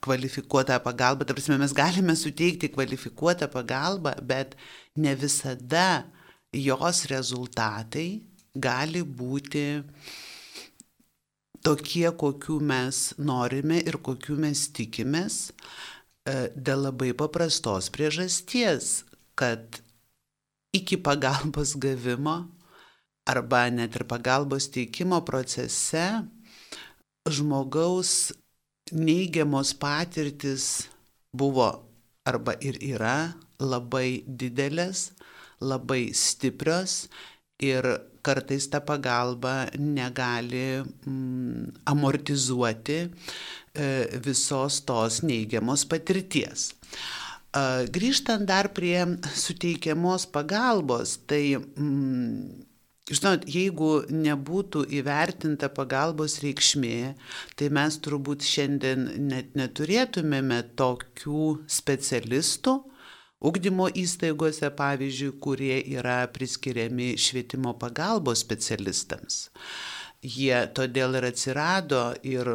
kvalifikuotą 0.00 0.78
pagalbą, 0.84 1.26
ta 1.26 1.34
prasme 1.36 1.58
mes 1.60 1.74
galime 1.76 2.14
suteikti 2.16 2.70
kvalifikuotą 2.72 3.48
pagalbą, 3.52 4.14
bet 4.22 4.56
ne 4.96 5.14
visada 5.14 6.06
jos 6.52 7.04
rezultatai 7.12 8.08
gali 8.56 9.02
būti 9.02 9.66
tokie, 11.64 12.08
kokių 12.22 12.58
mes 12.62 13.02
norime 13.18 13.80
ir 13.84 13.98
kokių 14.04 14.38
mes 14.44 14.68
tikimės. 14.72 15.50
E, 16.28 16.50
dėl 16.52 16.84
labai 16.84 17.14
paprastos 17.16 17.88
priežasties, 17.94 19.04
kad 19.38 19.80
iki 20.76 20.98
pagalbos 21.00 21.72
gavimo 21.80 22.42
arba 23.28 23.62
net 23.72 23.96
ir 23.96 24.04
pagalbos 24.08 24.68
teikimo 24.74 25.22
procese 25.24 26.04
žmogaus 27.28 28.32
neigiamos 28.92 29.72
patirtis 29.76 30.88
buvo 31.32 31.70
arba 32.28 32.56
ir 32.60 32.76
yra 32.84 33.32
labai 33.60 34.22
didelės, 34.28 35.12
labai 35.64 36.12
stiprios 36.12 37.06
ir 37.58 37.88
kartais 38.28 38.68
ta 38.68 38.82
pagalba 38.84 39.54
negali 39.80 40.66
mm, 40.84 41.80
amortizuoti 41.88 43.00
E, 43.78 44.18
visos 44.18 44.80
tos 44.80 45.20
neigiamos 45.22 45.84
patirties. 45.86 46.72
Grįžtant 47.94 48.42
dar 48.48 48.68
prie 48.74 48.98
suteikiamos 49.38 50.24
pagalbos, 50.34 51.14
tai, 51.30 51.54
mm, 51.54 52.64
žinot, 53.10 53.46
jeigu 53.46 53.92
nebūtų 54.10 54.82
įvertinta 54.98 55.70
pagalbos 55.78 56.40
reikšmė, 56.42 57.14
tai 57.54 57.70
mes 57.78 58.00
turbūt 58.02 58.46
šiandien 58.46 59.06
net 59.30 59.54
neturėtumėme 59.58 60.60
tokių 60.78 61.46
specialistų, 61.78 62.80
ugdymo 63.40 63.88
įstaigose, 63.94 64.70
pavyzdžiui, 64.78 65.34
kurie 65.42 65.78
yra 65.98 66.20
priskiriami 66.34 67.14
švietimo 67.20 67.74
pagalbos 67.78 68.42
specialistams. 68.44 69.48
Jie 70.22 70.64
todėl 70.74 71.20
ir 71.20 71.28
atsirado 71.30 72.02
ir 72.26 72.50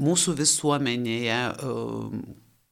mūsų 0.00 0.36
visuomenėje 0.38 1.40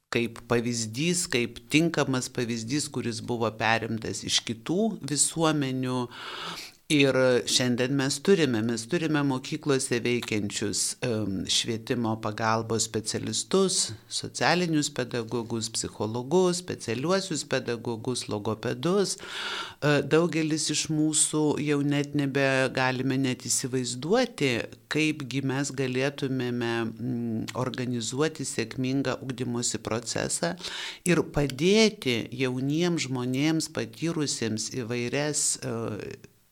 kaip 0.09 0.41
pavyzdys, 0.49 1.27
kaip 1.29 1.59
tinkamas 1.69 2.31
pavyzdys, 2.33 2.89
kuris 2.93 3.21
buvo 3.21 3.51
perimtas 3.61 4.23
iš 4.25 4.41
kitų 4.49 4.95
visuomenių 5.11 5.99
Ir 6.89 7.17
šiandien 7.45 7.93
mes 7.93 8.15
turime, 8.25 8.63
mes 8.65 8.87
turime 8.89 9.21
mokyklose 9.29 9.99
veikiančius 10.01 10.79
švietimo 11.53 12.15
pagalbos 12.25 12.87
specialistus, 12.89 13.91
socialinius 14.09 14.89
pedagogus, 14.97 15.69
psichologus, 15.75 16.63
specialiuosius 16.63 17.43
pedagogus, 17.45 18.23
logopedus. 18.33 19.19
E, 19.19 19.91
daugelis 20.15 20.71
iš 20.73 20.87
mūsų 20.89 21.43
jau 21.61 21.77
net 21.85 22.17
nebegalime 22.17 23.21
net 23.21 23.45
įsivaizduoti, 23.45 24.51
kaipgi 24.89 25.45
mes 25.45 25.75
galėtumėme 25.83 26.73
organizuoti 27.67 28.49
sėkmingą 28.49 29.19
ugdymosi 29.29 29.83
procesą 29.85 30.55
ir 31.05 31.21
padėti 31.37 32.17
jauniems 32.33 33.11
žmonėms 33.11 33.69
patyrusiems 33.77 34.71
įvairias 34.81 35.47
e, 35.61 35.77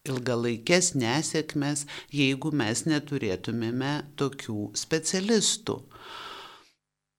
ilgalaikės 0.09 0.95
nesėkmes, 0.99 1.87
jeigu 2.15 2.53
mes 2.55 2.87
neturėtumėme 2.87 3.93
tokių 4.21 4.71
specialistų. 4.79 5.81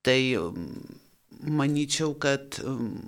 Tai 0.08 0.20
manyčiau, 1.44 2.14
kad 2.20 2.58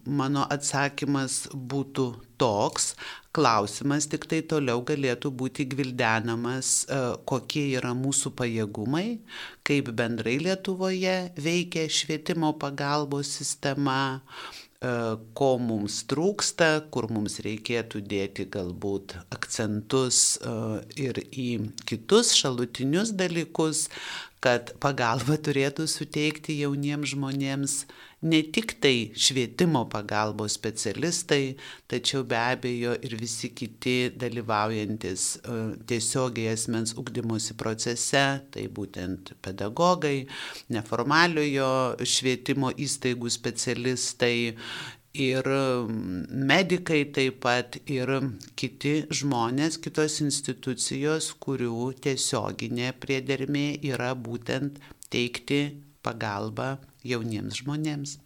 mano 0.05 0.45
atsakymas 0.51 1.47
būtų 1.53 2.05
toks, 2.41 2.93
klausimas 3.35 4.07
tik 4.09 4.25
tai 4.29 4.41
toliau 4.51 4.81
galėtų 4.85 5.31
būti 5.41 5.65
gvildenamas, 5.69 6.85
e, 6.85 6.99
kokie 7.29 7.65
yra 7.77 7.93
mūsų 7.97 8.33
pajėgumai, 8.39 9.19
kaip 9.67 9.91
bendrai 9.97 10.37
Lietuvoje 10.41 11.17
veikia 11.37 11.87
švietimo 11.89 12.53
pagalbos 12.61 13.31
sistema, 13.39 14.19
ko 14.79 15.47
mums 15.59 15.97
trūksta, 16.07 16.69
kur 16.87 17.09
mums 17.11 17.41
reikėtų 17.43 17.99
dėti 17.99 18.45
galbūt 18.47 19.17
akcentus 19.35 20.37
e, 20.39 20.53
ir 21.03 21.19
į 21.19 21.49
kitus 21.83 22.31
šalutinius 22.39 23.11
dalykus, 23.11 23.89
kad 24.43 24.71
pagalba 24.79 25.35
turėtų 25.35 25.87
suteikti 25.91 26.61
jauniems 26.61 27.11
žmonėms 27.13 27.81
ne 28.21 28.41
tik 28.43 28.73
tai 28.83 29.11
švietimo 29.15 29.85
pagalbos 29.91 30.55
specialistai, 30.57 31.55
tačiau 31.91 32.25
be 32.27 32.35
abejo 32.39 32.95
ir 33.03 33.15
visi 33.19 33.51
kiti 33.55 34.11
dalyvaujantis 34.19 35.25
e, 35.39 35.57
tiesiogiai 35.87 36.53
asmens 36.53 36.95
ugdymosi 36.99 37.55
procese, 37.59 38.25
tai 38.51 38.67
būtent 38.67 39.33
pedagogai, 39.43 40.27
neformaliojo 40.75 41.71
švietimo 42.03 42.73
įstaigų 42.75 43.31
specialistai 43.31 44.35
ir 45.13 45.45
medikai 46.29 47.03
taip 47.13 47.41
pat 47.43 47.77
ir 47.89 48.11
kiti 48.59 48.93
žmonės, 49.09 49.79
kitos 49.81 50.19
institucijos, 50.25 51.31
kurių 51.41 51.93
tiesioginė 52.03 52.93
priedermė 53.01 53.79
yra 53.89 54.13
būtent 54.15 54.79
teikti 55.09 55.61
pagalbą 56.05 56.77
jauniems 57.03 57.63
žmonėms. 57.63 58.17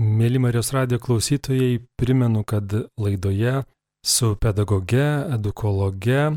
Mėly 0.00 0.40
Marijos 0.40 0.72
radio 0.72 0.96
klausytojai, 0.96 1.82
primenu, 2.00 2.46
kad 2.48 2.72
laidoje 2.96 3.60
su 4.02 4.32
pedagoge, 4.40 5.04
edukologe 5.36 6.32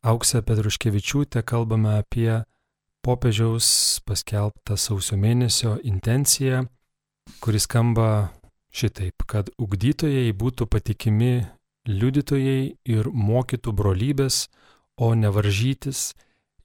Auksė 0.00 0.40
Petruškevičiūtė 0.44 1.42
kalbame 1.44 1.98
apie 2.00 2.42
popiežiaus 3.04 4.00
paskelbtą 4.08 4.76
sausio 4.80 5.16
mėnesio 5.20 5.74
intenciją, 5.84 6.62
kuris 7.44 7.66
skamba 7.68 8.30
šitaip, 8.70 9.24
kad 9.26 9.50
ugdytojai 9.58 10.30
būtų 10.36 10.66
patikimi 10.70 11.46
liudytojai 11.88 12.76
ir 12.84 13.10
mokytų 13.10 13.72
brolybės, 13.74 14.48
o 15.00 15.14
ne 15.16 15.30
varžytis 15.32 16.12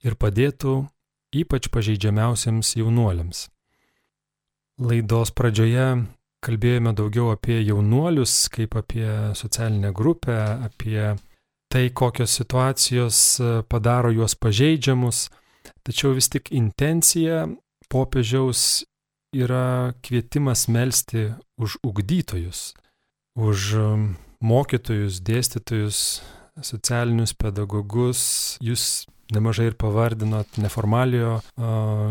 ir 0.04 0.14
padėtų 0.20 0.84
ypač 1.36 1.70
pažeidžiamiausiams 1.72 2.74
jaunuoliams. 2.76 3.46
Laidos 4.76 5.32
pradžioje 5.32 5.86
kalbėjome 6.44 6.92
daugiau 6.96 7.30
apie 7.32 7.62
jaunuolius, 7.64 8.46
kaip 8.52 8.76
apie 8.76 9.08
socialinę 9.34 9.92
grupę, 9.96 10.36
apie 10.68 11.16
tai, 11.72 11.88
kokios 11.90 12.36
situacijos 12.38 13.40
padaro 13.68 14.12
juos 14.14 14.36
pažeidžiamus, 14.38 15.26
tačiau 15.82 16.12
vis 16.14 16.28
tik 16.30 16.52
intencija 16.52 17.46
popiežiaus 17.88 18.84
yra 19.44 19.92
kvietimas 20.04 20.66
melstį 20.72 21.28
už 21.60 21.78
ugdytojus, 21.86 22.70
už 23.36 23.66
um, 23.80 24.06
mokytojus, 24.40 25.20
dėstytojus, 25.24 26.00
socialinius 26.64 27.34
pedagogus. 27.36 28.22
Jūs 28.64 29.06
nemažai 29.34 29.70
ir 29.70 29.76
pavardinot 29.78 30.58
neformaliojo 30.62 31.40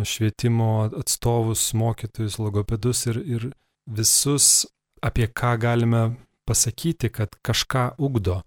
švietimo 0.05 0.89
atstovus, 0.99 1.69
mokytojus, 1.77 2.39
logopedus 2.41 3.05
ir, 3.11 3.21
ir 3.23 3.49
visus, 3.85 4.65
apie 5.05 5.27
ką 5.27 5.55
galime 5.61 6.03
pasakyti, 6.45 7.09
kad 7.09 7.35
kažką 7.45 7.95
ugdo. 7.97 8.41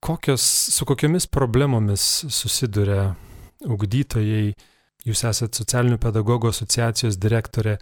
Kokios, 0.00 0.44
su 0.72 0.86
kokiomis 0.86 1.26
problemomis 1.26 2.02
susiduria 2.30 3.14
ugdytojai, 3.64 4.54
jūs 5.06 5.22
esate 5.26 5.58
socialinių 5.58 5.98
pedagogų 6.02 6.52
asociacijos 6.52 7.18
direktorė, 7.18 7.78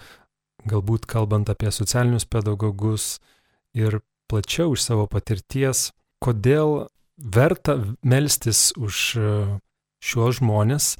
galbūt 0.68 1.06
kalbant 1.10 1.50
apie 1.50 1.72
socialinius 1.74 2.26
pedagogus 2.28 3.18
ir 3.74 4.00
plačiau 4.30 4.74
iš 4.74 4.86
savo 4.86 5.06
patirties, 5.10 5.90
kodėl 6.22 6.88
verta 7.16 7.76
melstis 8.02 8.72
už 8.80 9.00
e, 9.16 9.32
šiuos 10.04 10.40
žmonės, 10.40 10.94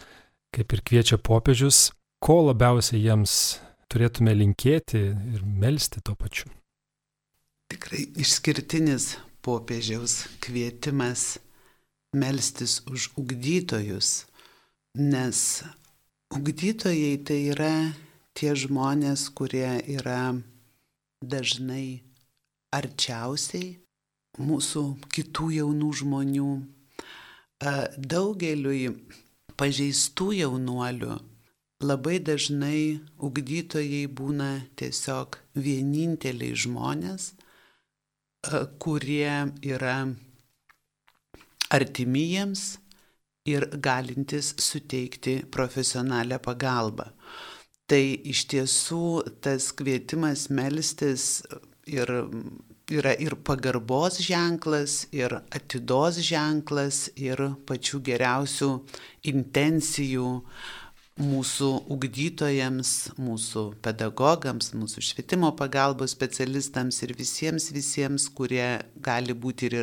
kaip 0.55 0.75
ir 0.77 0.83
kviečia 0.87 1.19
popiežius, 1.19 1.93
ko 2.23 2.41
labiausiai 2.49 3.03
jiems 3.03 3.61
turėtume 3.91 4.35
linkėti 4.37 5.01
ir 5.35 5.43
melstį 5.45 6.05
tuo 6.05 6.17
pačiu. 6.19 6.51
Tikrai 7.73 8.05
išskirtinis 8.21 9.15
popiežiaus 9.45 10.25
kvietimas 10.45 11.39
melstis 12.15 12.81
už 12.87 13.11
ugdytojus, 13.19 14.27
nes 14.95 15.39
ugdytojai 16.35 17.17
tai 17.27 17.41
yra 17.55 17.75
tie 18.35 18.55
žmonės, 18.59 19.29
kurie 19.37 19.79
yra 19.97 20.35
dažnai 21.23 22.03
arčiausiai 22.75 23.77
mūsų 24.43 24.85
kitų 25.15 25.51
jaunų 25.61 25.91
žmonių. 26.01 26.49
Daugeliui 28.15 28.91
pažeistų 29.57 30.33
jaunuolių 30.41 31.15
labai 31.85 32.19
dažnai 32.23 33.01
ugdytojai 33.23 34.05
būna 34.19 34.51
tiesiog 34.79 35.39
vieninteliai 35.55 36.57
žmonės, 36.65 37.33
kurie 38.83 39.53
yra 39.63 39.97
artimiems 41.75 42.65
ir 43.49 43.67
galintys 43.77 44.55
suteikti 44.61 45.43
profesionalią 45.53 46.39
pagalbą. 46.45 47.11
Tai 47.91 48.03
iš 48.25 48.47
tiesų 48.49 49.07
tas 49.45 49.69
kvietimas 49.77 50.49
melstis 50.49 51.43
ir 51.85 52.09
yra 52.91 53.15
ir 53.21 53.37
pagarbos 53.45 54.19
ženklas, 54.25 55.07
ir 55.13 55.33
atidos 55.53 56.21
ženklas, 56.25 57.09
ir 57.17 57.41
pačių 57.69 58.01
geriausių 58.09 58.71
intencijų 59.33 60.31
mūsų 61.15 61.69
ugdytojams, 61.95 62.91
mūsų 63.23 63.63
pedagogams, 63.85 64.73
mūsų 64.75 65.05
švietimo 65.07 65.53
pagalbos 65.55 66.11
specialistams 66.17 66.99
ir 67.07 67.15
visiems 67.15 67.69
visiems, 67.71 68.27
kurie 68.35 68.81
gali 68.99 69.37
būti 69.37 69.71
ir 69.71 69.77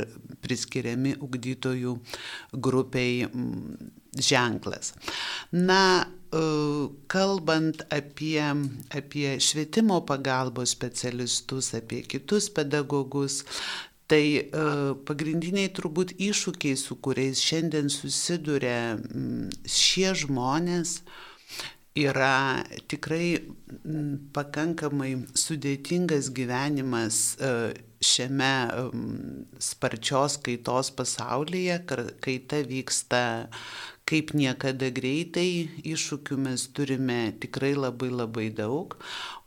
priskiriami 0.43 1.15
ugdytojų 1.23 1.95
grupiai 2.51 3.29
ženklas. 4.19 4.91
Na, 5.55 6.09
kalbant 7.11 7.81
apie, 7.91 8.39
apie 8.95 9.39
švietimo 9.43 9.99
pagalbos 10.07 10.71
specialistus, 10.71 11.73
apie 11.75 12.01
kitus 12.07 12.47
pedagogus, 12.49 13.41
tai 14.11 14.23
e, 14.39 14.45
pagrindiniai 15.07 15.71
turbūt 15.75 16.15
iššūkiai, 16.19 16.77
su 16.79 16.97
kuriais 17.03 17.41
šiandien 17.43 17.91
susiduria 17.91 18.95
šie 19.67 20.11
žmonės, 20.23 21.01
yra 21.99 22.63
tikrai 22.87 23.41
pakankamai 24.35 25.13
sudėtingas 25.35 26.31
gyvenimas 26.35 27.21
e, 27.35 27.53
šiame 28.01 28.53
sparčios 29.61 30.39
kaitos 30.41 30.89
pasaulyje, 30.95 31.77
kaita 32.23 32.63
vyksta 32.67 33.23
kaip 34.11 34.33
niekada 34.35 34.91
greitai, 34.91 35.69
iššūkių 35.87 36.37
mes 36.45 36.67
turime 36.75 37.21
tikrai 37.39 37.71
labai 37.77 38.11
labai 38.11 38.49
daug, 38.51 38.97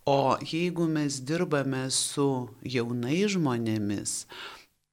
o 0.09 0.37
jeigu 0.41 0.89
mes 0.89 1.21
dirbame 1.29 1.85
su 1.93 2.29
jaunai 2.65 3.25
žmonėmis, 3.29 4.23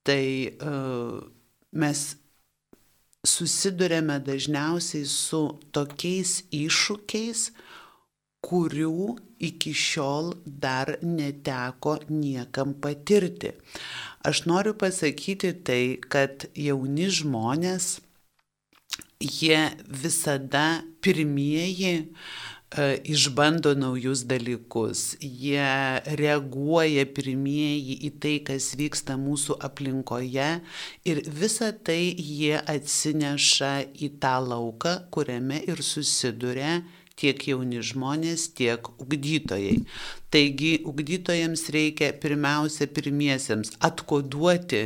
tai 0.04 0.26
uh, 0.60 1.22
mes 1.72 2.04
susidurėme 3.28 4.20
dažniausiai 4.26 5.08
su 5.08 5.42
tokiais 5.76 6.42
iššūkiais, 6.52 7.50
kurių 8.42 9.18
iki 9.48 9.74
šiol 9.78 10.32
dar 10.46 10.96
neteko 11.06 12.00
niekam 12.10 12.74
patirti. 12.74 13.54
Aš 14.26 14.46
noriu 14.50 14.74
pasakyti 14.78 15.54
tai, 15.66 15.84
kad 16.02 16.48
jauni 16.58 17.08
žmonės, 17.14 18.00
jie 19.22 19.62
visada 19.88 20.82
pirmieji 21.02 21.96
E, 22.72 23.02
išbando 23.04 23.74
naujus 23.76 24.22
dalykus, 24.24 25.00
jie 25.20 25.72
reaguoja 26.20 27.04
pirmieji 27.18 27.98
į 28.08 28.12
tai, 28.24 28.38
kas 28.48 28.70
vyksta 28.80 29.18
mūsų 29.20 29.58
aplinkoje 29.68 30.48
ir 31.12 31.20
visą 31.42 31.74
tai 31.76 32.00
jie 32.16 32.56
atsineša 32.56 33.74
į 33.92 34.14
tą 34.24 34.38
lauką, 34.46 34.94
kuriame 35.12 35.60
ir 35.68 35.84
susiduria 35.84 36.78
tiek 37.20 37.44
jauni 37.52 37.84
žmonės, 37.84 38.48
tiek 38.56 38.88
ugdytojai. 39.04 39.82
Taigi 40.32 40.72
ugdytojams 40.88 41.68
reikia 41.76 42.14
pirmiausia 42.24 42.88
pirmiesiems 42.88 43.76
atkoduoti 43.84 44.86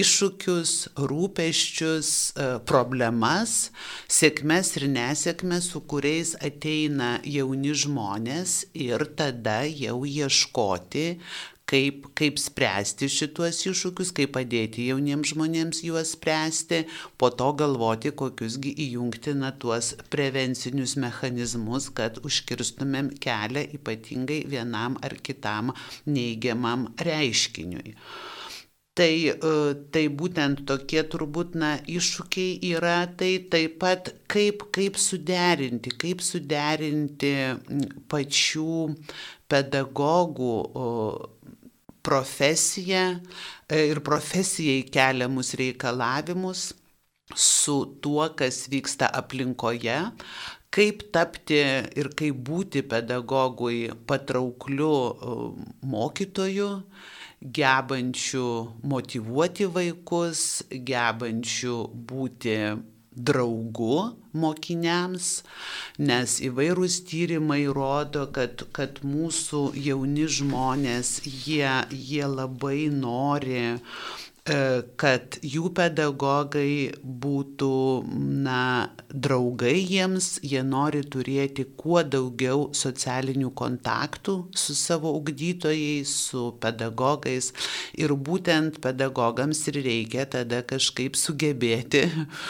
iššūkius, 0.00 0.74
rūpeščius, 1.10 2.10
e, 2.34 2.48
problemas, 2.68 3.70
sėkmes 4.10 4.74
ir 4.80 4.88
nesėkmes, 4.92 5.70
su 5.72 5.82
kuriais 5.90 6.34
ateina 6.42 7.16
jauni 7.24 7.74
žmonės 7.84 8.64
ir 8.74 9.06
tada 9.18 9.62
jau 9.68 10.02
ieškoti, 10.08 11.06
kaip, 11.70 12.08
kaip 12.18 12.38
spręsti 12.40 13.08
šituos 13.10 13.62
iššūkius, 13.70 14.12
kaip 14.16 14.34
padėti 14.36 14.88
jauniems 14.90 15.32
žmonėms 15.32 15.80
juos 15.86 16.12
spręsti, 16.16 16.82
po 17.20 17.30
to 17.32 17.50
galvoti, 17.60 18.12
kokiusgi 18.12 18.74
įjungti 18.88 19.36
na 19.38 19.52
tuos 19.52 19.94
prevencinius 20.12 20.96
mechanizmus, 21.00 21.90
kad 21.96 22.20
užkirstumėm 22.24 23.14
kelią 23.24 23.66
ypatingai 23.78 24.44
vienam 24.50 24.98
ar 25.04 25.16
kitam 25.24 25.72
neigiamam 26.06 26.90
reiškiniui. 27.00 27.96
Tai, 28.94 29.10
e, 29.10 29.54
tai 29.90 30.04
būtent 30.06 30.60
tokie 30.70 31.02
turbūt 31.10 31.56
na, 31.58 31.72
iššūkiai 31.90 32.60
yra, 32.76 33.00
tai 33.18 33.32
taip 33.50 33.80
pat 33.82 34.12
kaip, 34.30 34.68
kaip 34.74 35.00
suderinti, 35.02 35.90
kaip 35.98 36.22
suderinti 36.22 37.32
pačių 38.12 38.76
pedagogų 39.50 40.54
profesiją 42.04 43.04
e, 43.66 43.80
ir 43.90 44.00
profesijai 44.06 44.84
keliamus 44.94 45.54
reikalavimus 45.58 46.68
su 47.34 47.76
tuo, 48.04 48.28
kas 48.38 48.66
vyksta 48.70 49.08
aplinkoje, 49.20 49.96
kaip 50.74 51.02
tapti 51.14 51.58
ir 51.98 52.10
kaip 52.18 52.38
būti 52.46 52.84
pedagogui 52.86 53.88
patraukliu 54.06 54.94
mokytoju, 55.94 56.70
gebančių 57.44 58.48
motivuoti 58.88 59.68
vaikus, 59.68 60.64
gebančių 60.72 61.76
būti 62.10 62.58
draugu 63.14 63.98
mokiniams, 64.34 65.28
nes 66.02 66.38
įvairūs 66.42 66.96
tyrimai 67.06 67.62
rodo, 67.70 68.26
kad, 68.34 68.64
kad 68.74 68.98
mūsų 69.06 69.68
jauni 69.78 70.26
žmonės, 70.26 71.20
jie, 71.46 71.70
jie 71.94 72.24
labai 72.26 72.88
nori 72.90 73.60
E, 73.60 73.78
kad 74.44 75.38
jų 75.40 75.70
pedagogai 75.72 76.92
būtų, 77.00 77.76
na, 78.44 78.90
draugai 79.08 79.78
jiems, 79.78 80.34
jie 80.44 80.60
nori 80.66 81.00
turėti 81.08 81.64
kuo 81.80 82.02
daugiau 82.04 82.66
socialinių 82.76 83.48
kontaktų 83.56 84.34
su 84.52 84.76
savo 84.76 85.14
ugdytojais, 85.16 86.12
su 86.28 86.50
pedagogais. 86.60 87.52
Ir 87.96 88.12
būtent 88.12 88.82
pedagogams 88.84 89.62
ir 89.72 89.80
reikia 89.86 90.26
tada 90.28 90.60
kažkaip 90.60 91.16
sugebėti 91.16 92.04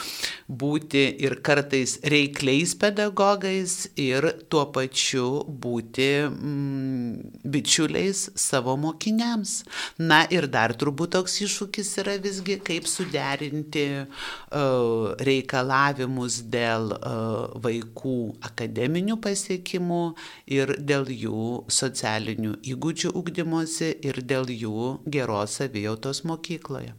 būti 0.64 1.04
ir 1.22 1.38
kartais 1.46 2.00
reikliais 2.02 2.74
pedagogais 2.74 3.76
ir 3.94 4.26
tuo 4.50 4.66
pačiu 4.74 5.44
būti 5.46 6.10
mm, 6.26 7.46
bičiuliais 7.46 8.26
savo 8.34 8.74
mokiniams. 8.82 9.60
Na 10.02 10.24
ir 10.26 10.50
dar 10.50 10.74
turbūt 10.74 11.14
toks 11.14 11.38
iššūkis 11.46 11.83
iššūkis 11.84 12.00
yra 12.00 12.16
visgi, 12.20 12.56
kaip 12.64 12.86
suderinti 12.88 13.84
uh, 14.04 15.14
reikalavimus 15.20 16.42
dėl 16.50 16.94
uh, 16.96 17.52
vaikų 17.60 18.40
akademinių 18.48 19.18
pasiekimų 19.20 20.14
ir 20.46 20.74
dėl 20.80 21.08
jų 21.08 21.66
socialinių 21.68 22.60
įgūdžių 22.64 23.12
ugdymosi 23.14 23.92
ir 24.02 24.22
dėl 24.22 24.48
jų 24.48 25.02
geros 25.06 25.60
savijautos 25.60 26.24
mokykloje. 26.24 26.94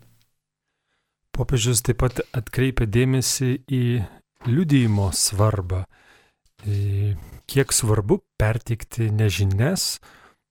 Popiežius 1.35 1.81
taip 1.83 1.99
pat 1.99 2.21
atkreipia 2.31 2.85
dėmesį 2.87 3.65
į 3.67 3.83
liudyjimo 4.47 5.09
svarbą. 5.11 5.83
Kiek 7.45 7.73
svarbu 7.75 8.21
perteikti 8.39 9.11
ne 9.11 9.27
žinias, 9.29 9.99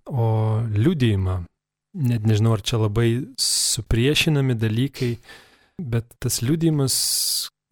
o 0.05 0.61
liudijimą 0.69 1.41
net 1.95 2.27
nežinau, 2.27 2.55
ar 2.57 2.63
čia 2.63 2.81
labai 2.83 3.25
supriešinami 3.41 4.57
dalykai, 4.59 5.15
bet 5.81 6.09
tas 6.23 6.41
liūdimas, 6.43 6.97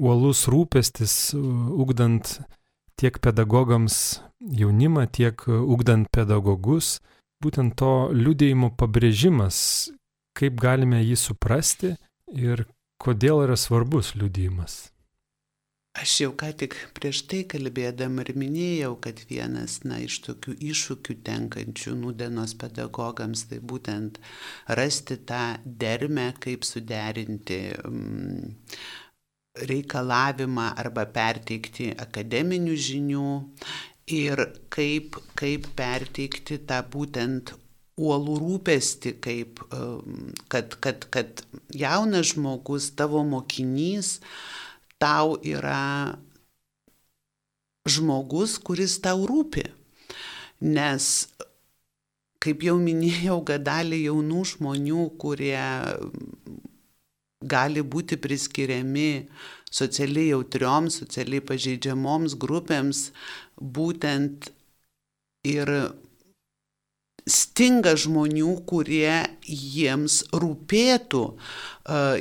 uolus 0.03 0.47
rūpestis, 0.51 1.35
ugdant 1.35 2.39
tiek 2.99 3.19
pedagogams 3.23 4.21
jaunimą, 4.41 5.07
tiek 5.11 5.43
ugdant 5.49 6.11
pedagogus, 6.15 7.01
būtent 7.43 7.75
to 7.79 8.13
liūdėjimo 8.15 8.73
pabrėžimas, 8.79 9.91
kaip 10.39 10.59
galime 10.63 11.03
jį 11.03 11.19
suprasti 11.19 11.97
ir 12.33 12.67
kodėl 13.03 13.43
yra 13.47 13.59
svarbus 13.59 14.15
liūdėjimas. 14.15 14.92
Aš 15.93 16.13
jau 16.23 16.31
ką 16.41 16.49
tik 16.57 16.75
prieš 16.97 17.19
tai 17.29 17.43
kalbėdama 17.53 18.23
ir 18.25 18.31
minėjau, 18.41 18.95
kad 19.05 19.19
vienas 19.29 19.75
na, 19.85 19.99
iš 20.01 20.23
tokių 20.25 20.55
iššūkių 20.71 21.17
tenkančių 21.27 21.93
nudenos 22.01 22.55
pedagogams 22.63 23.43
tai 23.51 23.59
būtent 23.61 24.17
rasti 24.79 25.19
tą 25.29 25.43
dermę, 25.83 26.31
kaip 26.41 26.65
suderinti 26.65 27.59
mm, 27.77 28.55
reikalavimą 29.69 30.71
arba 30.81 31.05
perteikti 31.13 31.91
akademinių 32.07 32.79
žinių 32.89 33.29
ir 34.17 34.47
kaip, 34.73 35.21
kaip 35.37 35.69
perteikti 35.77 36.63
tą 36.73 36.81
būtent 36.97 37.53
uolų 38.01 38.41
rūpesti, 38.47 39.19
kaip, 39.29 39.61
mm, 39.69 40.35
kad, 40.49 40.81
kad, 40.81 41.05
kad 41.13 41.45
jaunas 41.85 42.33
žmogus, 42.33 42.95
tavo 42.97 43.21
mokinys, 43.29 44.17
tau 45.03 45.37
yra 45.43 46.15
žmogus, 47.91 48.59
kuris 48.63 49.01
tau 49.03 49.27
rūpi. 49.27 49.67
Nes, 50.63 51.07
kaip 52.43 52.63
jau 52.63 52.77
minėjau, 52.79 53.41
kad 53.49 53.65
dalį 53.67 54.05
jaunų 54.05 54.45
žmonių, 54.53 55.07
kurie 55.19 55.59
gali 57.43 57.83
būti 57.83 58.19
priskiriami 58.23 59.27
socialiai 59.73 60.31
jautrioms, 60.31 61.01
socialiai 61.03 61.43
pažeidžiamoms 61.49 62.37
grupėms, 62.39 63.09
būtent 63.59 64.53
ir 65.49 65.73
stinga 67.29 67.95
žmonių, 67.99 68.55
kurie 68.67 69.23
jiems 69.47 70.23
rūpėtų. 70.35 71.23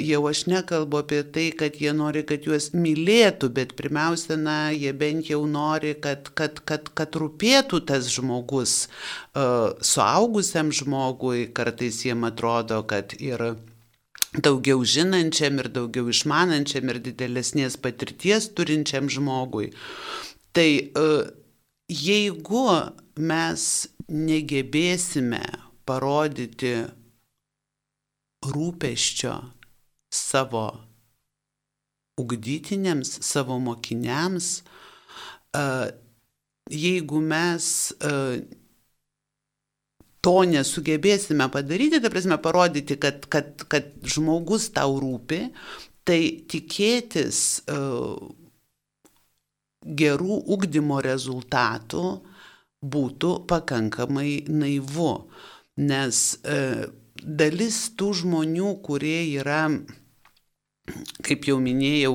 Jau 0.01 0.21
aš 0.29 0.43
nekalbu 0.49 1.01
apie 1.01 1.21
tai, 1.33 1.47
kad 1.57 1.77
jie 1.81 1.93
nori, 1.97 2.23
kad 2.27 2.45
juos 2.45 2.71
mylėtų, 2.75 3.49
bet 3.55 3.73
pirmiausia, 3.79 4.37
na, 4.37 4.57
jie 4.73 4.93
bent 4.97 5.29
jau 5.31 5.41
nori, 5.49 5.95
kad, 6.01 6.29
kad, 6.37 6.61
kad, 6.65 6.91
kad 6.97 7.17
rūpėtų 7.17 7.81
tas 7.89 8.09
žmogus. 8.13 8.85
Suaugusiam 9.33 10.71
žmogui 10.75 11.49
kartais 11.53 12.03
jiem 12.05 12.25
atrodo, 12.29 12.83
kad 12.89 13.17
ir 13.17 13.53
daugiau 14.37 14.85
žinančiam 14.87 15.59
ir 15.59 15.67
daugiau 15.73 16.07
išmanančiam 16.13 16.93
ir 16.93 17.01
didelesnės 17.03 17.75
patirties 17.81 18.51
turinčiam 18.55 19.09
žmogui. 19.11 19.71
Tai 20.55 20.69
jeigu 21.91 22.67
mes 23.19 23.63
negebėsime 24.11 25.41
parodyti 25.87 26.73
rūpeščio 28.51 29.33
savo 30.11 30.65
ugdytiniams, 32.21 33.11
savo 33.25 33.57
mokiniams, 33.63 34.49
jeigu 36.71 37.21
mes 37.23 37.69
to 40.21 40.35
nesugebėsime 40.47 41.47
padaryti, 41.51 42.01
ta 42.01 42.11
prasme 42.13 42.37
parodyti, 42.41 42.97
kad, 43.01 43.25
kad, 43.31 43.65
kad 43.71 43.89
žmogus 44.05 44.69
tau 44.75 44.99
rūpi, 45.01 45.47
tai 46.05 46.19
tikėtis 46.49 47.39
uh, 47.69 48.40
gerų 49.81 50.41
ugdymo 50.55 51.01
rezultatų 51.05 52.05
būtų 52.81 53.31
pakankamai 53.49 54.43
naivu, 54.49 55.13
nes 55.81 56.21
uh, 56.41 56.85
dalis 57.21 57.83
tų 57.97 58.13
žmonių, 58.21 58.75
kurie 58.85 59.19
yra 59.37 59.65
kaip 61.25 61.45
jau 61.47 61.57
minėjau, 61.61 62.13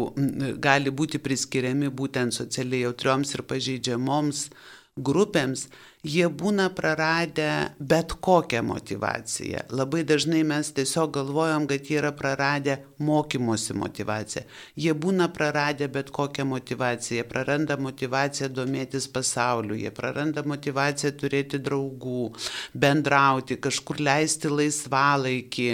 gali 0.62 0.92
būti 0.92 1.20
priskiriami 1.22 1.90
būtent 1.94 2.34
socialiai 2.34 2.84
jautrioms 2.86 3.34
ir 3.36 3.44
pažeidžiamoms 3.48 4.48
grupėms, 4.96 5.66
jie 6.06 6.28
būna 6.32 6.70
praradę 6.72 7.74
bet 7.78 8.14
kokią 8.24 8.62
motivaciją. 8.64 9.66
Labai 9.76 10.04
dažnai 10.08 10.40
mes 10.46 10.70
tiesiog 10.72 11.12
galvojam, 11.18 11.66
kad 11.68 11.84
jie 11.90 11.98
yra 12.00 12.12
praradę 12.16 12.78
mokymosi 13.04 13.76
motivaciją. 13.76 14.44
Jie 14.80 14.94
būna 14.96 15.28
praradę 15.34 15.88
bet 15.92 16.10
kokią 16.16 16.46
motivaciją, 16.48 17.18
jie 17.20 17.26
praranda 17.28 17.76
motivaciją 17.76 18.48
domėtis 18.56 19.08
pasauliu, 19.12 19.76
jie 19.76 19.92
praranda 19.92 20.46
motivaciją 20.46 21.12
turėti 21.20 21.60
draugų, 21.60 22.30
bendrauti, 22.72 23.60
kažkur 23.60 24.00
leisti 24.00 24.52
laisvalaikį, 24.52 25.70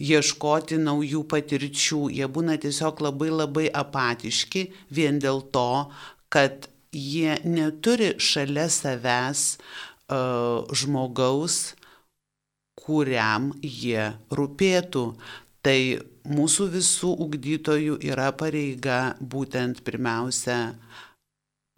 ieškoti 0.00 0.80
naujų 0.80 1.26
patirčių. 1.28 2.06
Jie 2.16 2.28
būna 2.32 2.56
tiesiog 2.62 3.04
labai 3.04 3.32
labai 3.34 3.68
apatiški 3.68 4.70
vien 4.96 5.20
dėl 5.20 5.44
to, 5.52 5.90
kad 6.32 6.71
jie 6.92 7.38
neturi 7.44 8.12
šalia 8.20 8.68
savęs 8.70 9.44
uh, 9.56 10.68
žmogaus, 10.76 11.74
kuriam 12.78 13.52
jie 13.62 14.12
rūpėtų. 14.32 15.04
Tai 15.62 15.78
mūsų 16.26 16.68
visų 16.72 17.12
ugdytojų 17.24 18.00
yra 18.10 18.32
pareiga 18.34 19.14
būtent 19.20 19.84
pirmiausia 19.86 20.74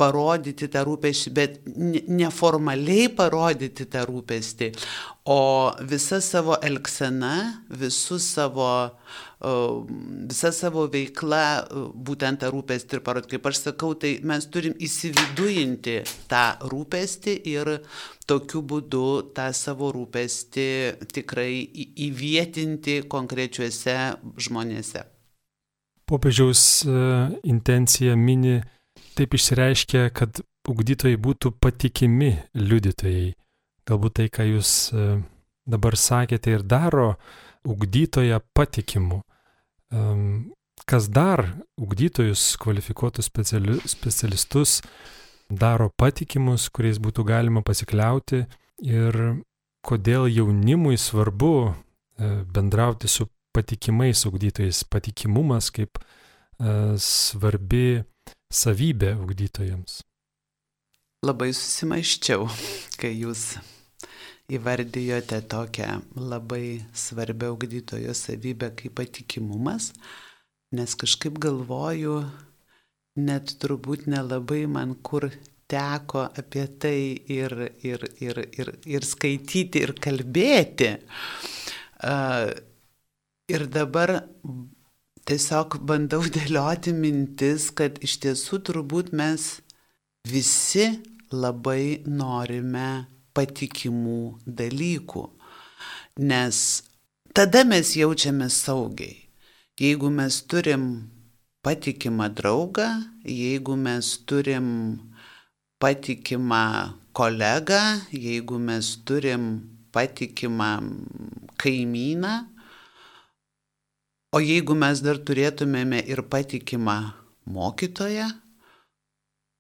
parodyti 0.00 0.66
tą 0.72 0.82
rūpestį, 0.88 1.32
bet 1.34 1.60
neformaliai 2.10 3.10
parodyti 3.14 3.86
tą 3.90 4.02
rūpestį, 4.08 4.72
o 5.30 5.40
visa 5.86 6.18
savo 6.24 6.58
elgsena, 6.66 7.34
visus 7.70 8.26
savo 8.34 8.66
uh, 8.90 9.24
visa 10.28 10.50
savo 10.52 10.86
veikla 10.90 11.44
būtent 11.94 12.40
tą 12.42 12.50
rūpestį 12.52 12.98
ir 12.98 13.02
parod. 13.04 13.28
Kaip 13.28 13.46
aš 13.50 13.60
sakau, 13.68 13.92
tai 13.98 14.16
mes 14.24 14.46
turim 14.52 14.74
įsividujinti 14.78 15.96
tą 16.30 16.44
rūpestį 16.70 17.36
ir 17.52 17.72
tokiu 18.26 18.62
būdu 18.62 19.06
tą 19.36 19.50
savo 19.56 19.92
rūpestį 19.94 20.68
tikrai 21.12 21.50
įvietinti 22.08 23.02
konkrečiuose 23.10 23.98
žmonėse. 24.46 25.04
Popiežiaus 26.04 26.84
e, 26.84 26.94
intencija 27.48 28.12
mini 28.16 28.58
taip 29.16 29.34
išsireiškia, 29.36 30.08
kad 30.16 30.40
ugdytojai 30.68 31.18
būtų 31.20 31.54
patikimi 31.62 32.34
liudytojai. 32.56 33.32
Galbūt 33.88 34.18
tai, 34.18 34.28
ką 34.32 34.46
jūs 34.48 34.70
e, 34.92 35.08
dabar 35.68 35.96
sakėte 36.00 36.54
ir 36.54 36.64
daro, 36.64 37.14
ugdytoją 37.64 38.40
patikimu. 38.56 39.22
Kas 40.84 41.08
dar 41.08 41.44
ugdytojus, 41.80 42.56
kvalifikuotus 42.60 43.28
speciali, 43.30 43.78
specialistus 43.88 44.80
daro 45.48 45.88
patikimus, 45.96 46.68
kuriais 46.74 46.98
būtų 47.00 47.24
galima 47.28 47.62
pasikliauti 47.64 48.42
ir 48.84 49.18
kodėl 49.84 50.26
jaunimui 50.32 50.98
svarbu 51.00 51.54
e, 51.68 51.72
bendrauti 52.52 53.08
su 53.08 53.28
patikimais 53.54 54.24
ugdytojais, 54.26 54.82
patikimumas 54.90 55.70
kaip 55.72 56.00
e, 56.00 56.96
svarbi 56.98 58.02
savybė 58.54 59.14
ugdytojams. 59.20 60.00
Labai 61.24 61.50
susimaiščiau, 61.56 62.46
kai 63.00 63.14
jūs 63.16 63.54
įvardijote 64.52 65.40
tokią 65.48 65.90
labai 66.20 66.84
svarbią 66.92 67.54
ugdytojo 67.54 68.14
savybę 68.14 68.74
kaip 68.76 68.96
patikimumas, 69.00 69.92
nes 70.74 70.94
kažkaip 71.00 71.38
galvoju, 71.40 72.18
net 73.24 73.56
turbūt 73.62 74.08
nelabai 74.10 74.64
man 74.70 74.94
kur 75.06 75.30
teko 75.70 76.26
apie 76.28 76.66
tai 76.78 76.98
ir, 77.30 77.54
ir, 77.82 78.04
ir, 78.20 78.40
ir, 78.52 78.70
ir 78.84 79.06
skaityti, 79.06 79.84
ir 79.86 79.94
kalbėti. 80.02 80.90
Ir 83.54 83.66
dabar 83.72 84.18
tiesiog 85.28 85.78
bandau 85.88 86.22
dėlioti 86.36 86.94
mintis, 86.96 87.70
kad 87.70 87.98
iš 88.04 88.18
tiesų 88.24 88.60
turbūt 88.68 89.12
mes 89.16 89.48
visi 90.28 90.88
labai 91.34 92.04
norime 92.06 93.06
patikimų 93.34 94.20
dalykų. 94.46 95.24
Nes 96.22 96.58
tada 97.34 97.64
mes 97.66 97.96
jaučiamės 97.98 98.60
saugiai. 98.68 99.24
Jeigu 99.80 100.06
mes 100.14 100.38
turim 100.46 100.84
patikimą 101.66 102.28
draugą, 102.38 102.86
jeigu 103.26 103.74
mes 103.74 104.12
turim 104.28 104.68
patikimą 105.82 106.94
kolegą, 107.12 107.80
jeigu 108.14 108.60
mes 108.62 108.92
turim 109.02 109.48
patikimą 109.90 110.70
kaimyną, 111.58 112.34
o 114.34 114.40
jeigu 114.42 114.74
mes 114.74 114.98
dar 115.04 115.20
turėtumėme 115.22 116.00
ir 116.10 116.24
patikimą 116.26 116.98
mokytoją, 117.54 118.26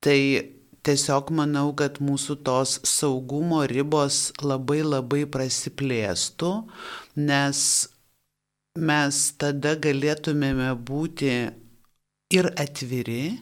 tai 0.02 0.18
tiesiog 0.84 1.30
manau, 1.38 1.68
kad 1.78 2.00
mūsų 2.02 2.40
tos 2.46 2.80
saugumo 2.88 3.62
ribos 3.70 4.32
labai 4.42 4.80
labai 4.82 5.22
prasiplėstų, 5.30 6.50
nes 7.30 7.60
mes 8.74 9.20
tada 9.38 9.76
galėtumėme 9.78 10.72
būti 10.90 11.30
ir 12.34 12.50
atviri, 12.58 13.36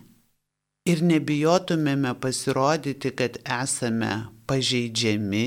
ir 0.84 1.02
nebijotumėme 1.06 2.12
pasirodyti, 2.20 3.14
kad 3.16 3.40
esame 3.40 4.12
pažeidžiami, 4.50 5.46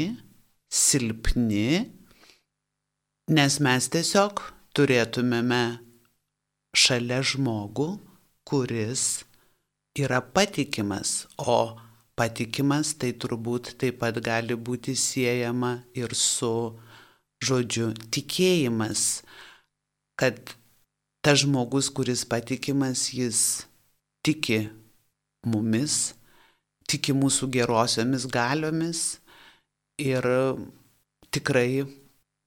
silpni, 0.73 1.85
nes 3.29 3.61
mes 3.61 3.93
tiesiog 3.93 4.41
turėtumėme 4.75 5.61
šalia 6.75 7.21
žmogų, 7.23 7.87
kuris 8.47 9.23
yra 9.95 10.19
patikimas, 10.19 11.25
o 11.39 11.77
patikimas, 12.19 12.93
tai 12.99 13.13
turbūt 13.15 13.75
taip 13.79 14.01
pat 14.03 14.19
gali 14.23 14.55
būti 14.55 14.95
siejama 14.99 15.77
ir 15.95 16.15
su 16.15 16.75
žodžiu 17.43 17.93
tikėjimas, 18.11 19.23
kad 20.19 20.39
tas 21.23 21.41
žmogus, 21.43 21.89
kuris 21.89 22.25
patikimas, 22.27 23.07
jis 23.15 23.65
tiki 24.25 24.65
mumis, 25.47 26.13
tiki 26.89 27.15
mūsų 27.15 27.49
gerosiomis 27.55 28.27
galiomis 28.31 29.05
ir 30.01 30.25
tikrai 31.33 31.85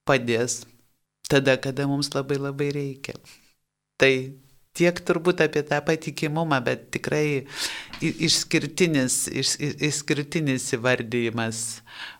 padės 0.08 0.62
tada, 1.28 1.56
kada 1.60 1.86
mums 1.90 2.12
labai 2.14 2.38
labai 2.40 2.70
reikia. 2.74 3.16
Tai 3.98 4.12
tiek 4.78 5.00
turbūt 5.02 5.42
apie 5.44 5.64
tą 5.66 5.80
patikimumą, 5.86 6.60
bet 6.64 6.88
tikrai 6.94 7.46
išskirtinis, 8.00 9.26
iš, 9.30 9.56
išskirtinis 9.88 10.70
įvardyjimas 10.78 11.62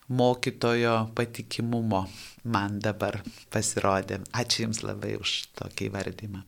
mokytojo 0.08 0.96
patikimumo 1.16 2.06
man 2.48 2.78
dabar 2.82 3.20
pasirodė. 3.52 4.22
Ačiū 4.32 4.66
Jums 4.66 4.82
labai 4.86 5.16
už 5.20 5.34
tokį 5.58 5.90
įvardymą. 5.90 6.42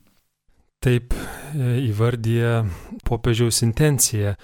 Taip 0.80 1.12
e, 1.12 1.76
įvardyja 1.90 2.64
popiežiaus 3.04 3.60
intencija. 3.66 4.34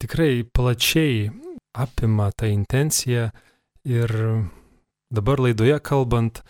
Tikrai 0.00 0.40
plačiai 0.48 1.28
apima 1.76 2.30
tą 2.32 2.48
intenciją 2.48 3.28
ir 3.84 4.14
dabar 5.12 5.42
laidoje 5.44 5.76
kalbant, 5.84 6.40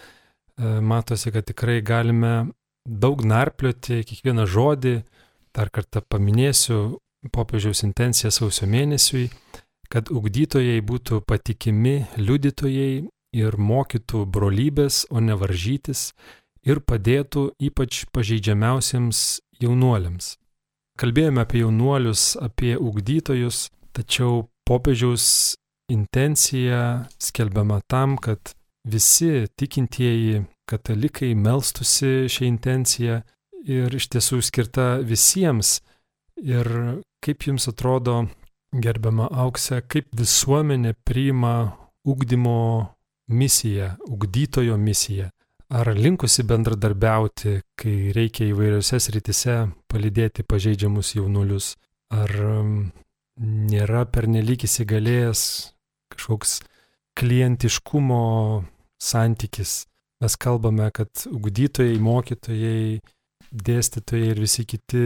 matosi, 0.60 1.32
kad 1.32 1.46
tikrai 1.48 1.80
galime 1.82 2.50
daug 2.84 3.22
narplioti 3.24 4.02
kiekvieną 4.06 4.46
žodį. 4.48 5.00
Dar 5.56 5.70
kartą 5.74 6.02
paminėsiu 6.06 7.00
popiežiaus 7.34 7.82
intenciją 7.82 8.30
sausio 8.30 8.68
mėnesiui, 8.70 9.26
kad 9.90 10.12
ugdytojai 10.14 10.78
būtų 10.86 11.24
patikimi 11.26 12.04
liudytojai 12.16 13.08
ir 13.34 13.56
mokytų 13.58 14.24
brolybės, 14.30 15.04
o 15.10 15.20
ne 15.20 15.34
varžytis 15.38 16.12
ir 16.66 16.80
padėtų 16.84 17.50
ypač 17.62 18.04
pažeidžiamiausiems 18.14 19.40
jaunuoliams. 19.62 20.36
Kalbėjome 21.00 21.42
apie 21.42 21.62
jaunuolius, 21.64 22.34
apie 22.36 22.74
ugdytojus, 22.76 23.70
tačiau 23.96 24.50
popiežiaus 24.68 25.56
intencija 25.90 27.08
skelbiama 27.18 27.80
tam, 27.88 28.18
kad 28.20 28.54
visi 28.84 29.46
tikintieji 29.56 30.44
katalikai 30.68 31.34
melstusi 31.34 32.28
šią 32.30 32.46
intenciją 32.48 33.20
ir 33.66 33.94
iš 33.94 34.08
tiesų 34.14 34.40
skirta 34.44 34.86
visiems. 35.04 35.80
Ir 36.40 36.66
kaip 37.20 37.44
jums 37.44 37.68
atrodo, 37.68 38.22
gerbiama 38.72 39.28
auksė, 39.28 39.82
kaip 39.82 40.08
visuomenė 40.16 40.94
priima 41.04 41.72
ugdymo 42.06 42.94
misiją, 43.28 43.96
ugdytojo 44.08 44.78
misiją? 44.80 45.28
Ar 45.70 45.92
linkusi 45.94 46.42
bendradarbiauti, 46.42 47.60
kai 47.78 48.10
reikia 48.14 48.48
įvairiose 48.50 48.98
sritise 48.98 49.68
palydėti 49.90 50.42
pažeidžiamus 50.42 51.12
jaunulius? 51.14 51.76
Ar 52.10 52.32
um, 52.42 52.72
nėra 53.38 54.02
pernelyg 54.10 54.64
įsigalėjęs 54.66 55.42
kažkoks 56.10 56.56
klientiškumo 57.18 58.24
santykis? 59.02 59.84
Mes 60.20 60.36
kalbame, 60.36 60.90
kad 60.92 61.24
ugdytojai, 61.32 61.96
mokytojai, 62.04 63.00
dėstytojai 63.50 64.32
ir 64.34 64.40
visi 64.42 64.66
kiti 64.68 65.04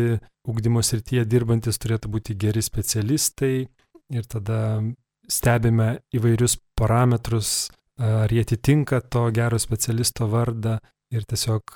ugdymo 0.50 0.82
srityje 0.84 1.24
dirbantis 1.30 1.78
turėtų 1.80 2.10
būti 2.10 2.36
geri 2.36 2.62
specialistai. 2.64 3.68
Ir 4.12 4.26
tada 4.28 4.82
stebime 5.30 6.00
įvairius 6.14 6.58
parametrus, 6.76 7.70
ar 7.96 8.32
jie 8.32 8.42
atitinka 8.44 9.00
to 9.08 9.28
gero 9.34 9.60
specialisto 9.62 10.28
vardą. 10.28 10.78
Ir 11.14 11.24
tiesiog 11.30 11.70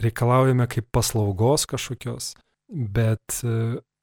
reikalaujame 0.00 0.64
kaip 0.72 0.88
paslaugos 0.94 1.66
kažkokios, 1.68 2.32
bet 2.70 3.42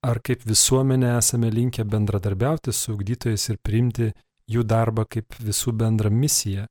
ar 0.06 0.20
kaip 0.24 0.46
visuomenė 0.46 1.16
esame 1.18 1.50
linkę 1.52 1.84
bendradarbiauti 1.90 2.74
su 2.76 2.94
ugdytojais 2.94 3.50
ir 3.50 3.58
priimti 3.64 4.12
jų 4.48 4.64
darbą 4.64 5.06
kaip 5.10 5.36
visų 5.44 5.74
bendrą 5.76 6.12
misiją. 6.14 6.68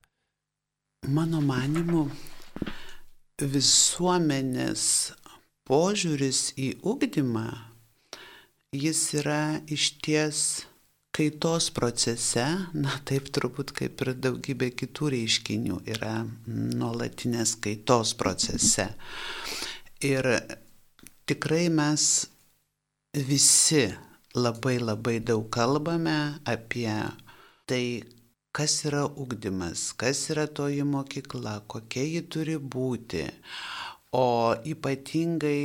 Mano 1.07 1.43
manimu, 1.45 2.07
visuomenės 3.41 4.85
požiūris 5.69 6.41
į 6.57 6.71
ugdymą, 6.87 7.51
jis 8.75 9.03
yra 9.21 9.61
išties 9.73 10.41
kaitos 11.17 11.71
procese, 11.73 12.45
na 12.77 12.97
taip 13.09 13.29
turbūt 13.33 13.73
kaip 13.77 14.03
ir 14.05 14.13
daugybė 14.21 14.71
kitų 14.77 15.13
reiškinių 15.15 15.83
yra 15.95 16.17
nuolatinės 16.47 17.55
kaitos 17.65 18.13
procese. 18.21 18.91
Ir 20.05 20.29
tikrai 21.29 21.69
mes 21.73 22.27
visi 23.17 23.87
labai 24.37 24.77
labai 24.83 25.17
daug 25.25 25.47
kalbame 25.53 26.19
apie 26.45 26.91
tai, 27.67 28.05
kas 28.57 28.79
yra 28.89 29.05
ugdymas, 29.07 29.91
kas 30.01 30.23
yra 30.33 30.47
toji 30.47 30.87
mokykla, 30.87 31.59
kokia 31.69 32.07
ji 32.13 32.23
turi 32.33 32.57
būti, 32.77 33.27
o 34.17 34.55
ypatingai 34.73 35.61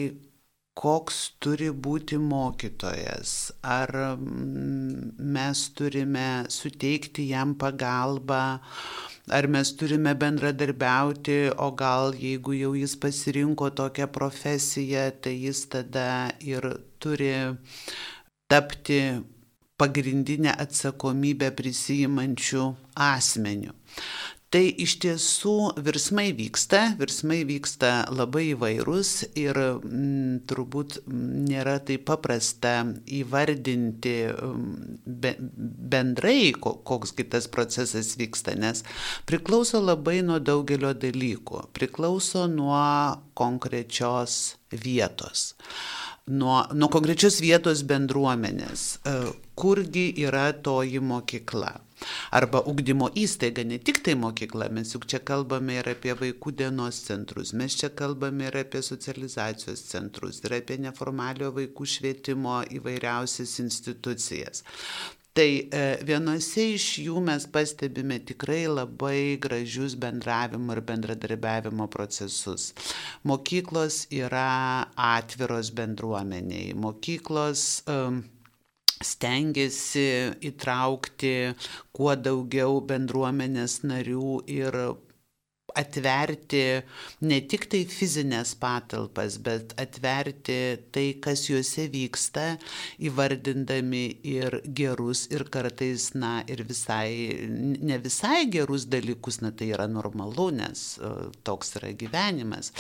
koks 0.82 1.18
turi 1.44 1.70
būti 1.70 2.18
mokytojas, 2.18 3.52
ar 3.62 3.92
mm, 4.16 5.18
mes 5.36 5.64
turime 5.78 6.28
suteikti 6.50 7.28
jam 7.30 7.54
pagalbą, 7.60 8.44
ar 9.32 9.48
mes 9.52 9.74
turime 9.78 10.16
bendradarbiauti, 10.16 11.40
o 11.60 11.72
gal 11.78 12.16
jeigu 12.18 12.56
jau 12.58 12.72
jis 12.80 12.96
pasirinko 13.04 13.70
tokią 13.78 14.08
profesiją, 14.16 15.10
tai 15.22 15.36
jis 15.44 15.66
tada 15.76 16.32
ir 16.40 16.66
turi 17.04 17.36
tapti 18.52 19.02
pagrindinę 19.82 20.54
atsakomybę 20.62 21.50
prisijimančių 21.58 22.68
asmenių. 23.12 23.74
Tai 24.52 24.66
iš 24.84 24.98
tiesų 25.00 25.54
virsmai 25.80 26.34
vyksta, 26.36 26.82
virsmai 27.00 27.38
vyksta 27.48 27.92
labai 28.12 28.50
įvairūs 28.50 29.12
ir 29.40 29.56
m, 29.56 29.78
mm, 29.80 30.34
turbūt 30.50 30.98
nėra 31.08 31.78
taip 31.88 32.04
paprasta 32.10 32.74
įvardinti 33.08 34.16
mm, 34.34 35.00
be, 35.24 35.32
bendrai, 35.96 36.52
koks 36.60 37.16
kitas 37.16 37.48
procesas 37.48 38.18
vyksta, 38.20 38.58
nes 38.60 38.84
priklauso 39.24 39.80
labai 39.80 40.20
nuo 40.20 40.42
daugelio 40.44 40.92
dalykų, 41.00 41.70
priklauso 41.72 42.44
nuo 42.52 42.84
konkrečios 43.40 44.58
vietos 44.84 45.54
nuo, 46.28 46.66
nuo 46.74 46.90
konkrečios 46.94 47.40
vietos 47.42 47.84
bendruomenės, 47.88 48.84
e, 49.06 49.16
kurgi 49.56 50.12
yra 50.26 50.52
toji 50.54 51.00
mokykla. 51.00 51.72
Arba 52.34 52.64
ugdymo 52.66 53.12
įstaiga, 53.18 53.64
ne 53.68 53.78
tik 53.78 54.00
tai 54.06 54.16
mokykla, 54.18 54.72
mes 54.74 54.94
juk 54.96 55.06
čia 55.06 55.20
kalbame 55.22 55.78
ir 55.78 55.90
apie 55.92 56.16
vaikų 56.18 56.56
dienos 56.58 57.02
centrus, 57.06 57.54
mes 57.54 57.78
čia 57.78 57.92
kalbame 57.94 58.50
ir 58.50 58.58
apie 58.64 58.82
socializacijos 58.86 59.84
centrus, 59.92 60.42
ir 60.46 60.58
apie 60.58 60.80
neformalio 60.82 61.52
vaikų 61.58 61.90
švietimo 61.96 62.62
įvairiausias 62.80 63.60
institucijas. 63.62 64.66
Tai 65.32 65.48
e, 65.48 65.84
vienose 66.04 66.66
iš 66.74 66.86
jų 67.06 67.22
mes 67.24 67.46
pastebime 67.54 68.18
tikrai 68.28 68.66
labai 68.68 69.38
gražius 69.40 69.94
bendravimo 69.96 70.76
ir 70.76 70.82
bendradarbiavimo 70.90 71.88
procesus. 71.94 72.74
Mokyklos 73.24 74.02
yra 74.12 74.90
atviros 75.00 75.72
bendruomeniai. 75.78 76.74
Mokyklos 76.76 77.64
um, 77.88 78.20
stengiasi 79.00 80.04
įtraukti 80.52 81.34
kuo 81.96 82.18
daugiau 82.20 82.82
bendruomenės 82.92 83.82
narių 83.88 84.34
ir 84.52 84.78
atverti 85.78 86.64
ne 87.28 87.40
tik 87.50 87.68
tai 87.72 87.82
fizinės 87.90 88.54
patalpas, 88.60 89.38
bet 89.44 89.76
atverti 89.82 90.58
tai, 90.94 91.06
kas 91.24 91.46
juose 91.50 91.88
vyksta, 91.92 92.46
įvardindami 93.02 94.04
ir 94.32 94.60
gerus, 94.66 95.26
ir 95.34 95.46
kartais, 95.54 96.12
na, 96.18 96.40
ir 96.52 96.66
visai, 96.68 97.12
ne 97.50 98.00
visai 98.04 98.46
gerus 98.52 98.88
dalykus, 98.92 99.42
na, 99.46 99.54
tai 99.56 99.72
yra 99.76 99.88
normalu, 99.92 100.50
nes 100.62 100.86
e, 100.98 101.14
toks 101.48 101.76
yra 101.80 101.94
gyvenimas. 101.98 102.74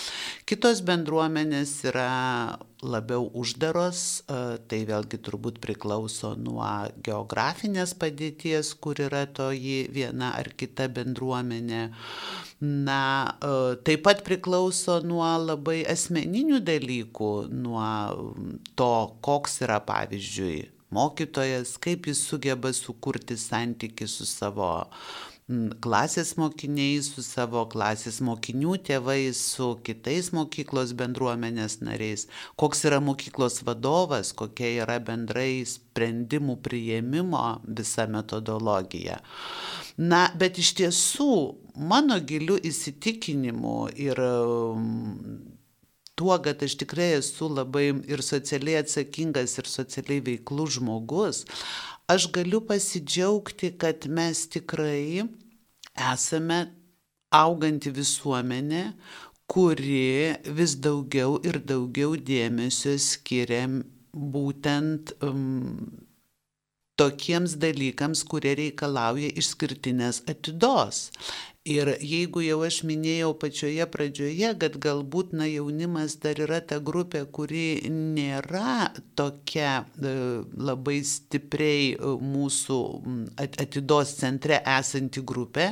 Kitos 0.49 0.84
bendruomenės 0.88 1.77
yra 1.91 2.10
labiau 2.81 3.27
uždaros, 3.37 4.01
e, 4.25 4.57
tai 4.69 4.81
vėlgi 4.89 5.19
turbūt 5.21 5.59
priklauso 5.61 6.33
nuo 6.37 6.65
geografinės 7.05 7.93
padėties, 8.01 8.73
kur 8.81 9.01
yra 9.05 9.27
toji 9.29 9.85
viena 9.93 10.33
ar 10.39 10.49
kita 10.57 10.89
bendruomenė. 10.89 11.83
Na, 12.61 13.01
e, 13.37 13.77
taip 13.85 14.03
pat 14.05 14.25
priklauso 14.25 14.99
nuo 15.05 15.29
labai 15.45 15.81
asmeninių 15.85 16.61
dalykų, 16.65 17.31
nuo 17.53 17.87
to, 18.75 18.93
koks 19.21 19.61
yra 19.65 19.81
pavyzdžiui 19.85 20.69
mokytojas, 20.91 21.77
kaip 21.79 22.09
jis 22.09 22.25
sugeba 22.27 22.73
sukurti 22.75 23.37
santyki 23.39 24.07
su 24.07 24.25
savo 24.27 24.89
klasės 25.84 26.36
mokiniais, 26.39 27.10
su 27.12 27.23
savo 27.25 27.63
klasės 27.71 28.21
mokinių 28.23 28.77
tėvais, 28.88 29.39
su 29.56 29.73
kitais 29.84 30.32
mokyklos 30.36 30.93
bendruomenės 30.97 31.80
nariais, 31.82 32.27
koks 32.56 32.86
yra 32.88 33.01
mokyklos 33.04 33.62
vadovas, 33.67 34.32
kokia 34.38 34.86
yra 34.86 34.99
bendrai 35.04 35.63
sprendimų 35.67 36.58
prieimimo 36.63 37.62
visa 37.67 38.08
metodologija. 38.08 39.19
Na, 39.97 40.30
bet 40.39 40.62
iš 40.62 40.73
tiesų, 40.80 41.34
mano 41.75 42.19
giliu 42.23 42.56
įsitikinimu 42.58 43.91
ir 43.99 44.23
tuo, 46.21 46.36
kad 46.45 46.62
aš 46.62 46.75
tikrai 46.77 47.15
esu 47.17 47.47
labai 47.49 47.88
ir 48.13 48.21
socialiai 48.21 48.84
atsakingas, 48.84 49.57
ir 49.57 49.69
socialiai 49.69 50.21
veiklus 50.27 50.75
žmogus, 50.77 51.39
aš 52.13 52.27
galiu 52.36 52.62
pasidžiaugti, 52.69 53.71
kad 53.81 54.05
mes 54.05 54.43
tikrai 54.53 55.25
esame 56.13 56.60
auganti 57.34 57.89
visuomenė, 57.95 58.84
kuri 59.49 60.38
vis 60.59 60.78
daugiau 60.86 61.39
ir 61.47 61.57
daugiau 61.72 62.13
dėmesio 62.30 62.93
skiria 63.01 63.65
būtent 64.13 65.15
um, 65.26 65.89
tokiems 67.01 67.57
dalykams, 67.65 68.22
kurie 68.30 68.53
reikalauja 68.61 69.34
išskirtinės 69.41 70.22
atidos. 70.30 71.07
Ir 71.70 71.91
jeigu 72.01 72.41
jau 72.41 72.55
aš 72.66 72.80
minėjau 72.89 73.36
pačioje 73.38 73.86
pradžioje, 73.93 74.47
kad 74.57 74.80
galbūt 74.82 75.36
na, 75.38 75.45
jaunimas 75.45 76.16
dar 76.24 76.39
yra 76.41 76.57
ta 76.57 76.80
grupė, 76.82 77.20
kuri 77.30 77.86
nėra 77.86 78.88
tokia 79.14 79.84
e, 80.01 80.14
labai 80.57 80.95
stipriai 81.05 81.91
e, 81.91 82.16
mūsų 82.32 82.80
atidos 83.45 84.16
centre 84.24 84.57
esanti 84.74 85.22
grupė, 85.22 85.68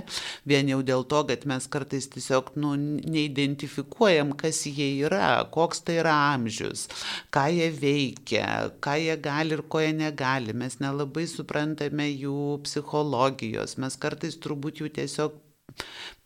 vien 0.45 0.69
jau 0.69 0.83
dėl 0.85 1.07
to, 1.09 1.23
kad 1.31 1.49
mes 1.49 1.65
kartais 1.73 2.05
tiesiog 2.13 2.53
nu, 2.61 2.75
neidentifikuojam, 3.17 4.37
kas 4.37 4.61
jie 4.69 4.91
yra, 5.07 5.41
koks 5.49 5.81
tai 5.89 5.97
yra 6.03 6.13
amžius, 6.35 6.85
ką 7.33 7.49
jie 7.49 7.73
veikia, 7.81 8.47
ką 8.77 8.99
jie 9.07 9.17
gali 9.25 9.57
ir 9.57 9.65
ko 9.65 9.81
jie 9.81 9.97
negali. 10.05 10.53
Mes 10.53 10.77
nelabai 10.85 11.25
suprantame 11.25 12.11
jų 12.13 12.59
psichologijos, 12.69 13.79
mes 13.81 13.97
kartais 13.97 14.37
turbūt 14.37 14.85
jų 14.85 14.95
tiesiog 15.01 15.45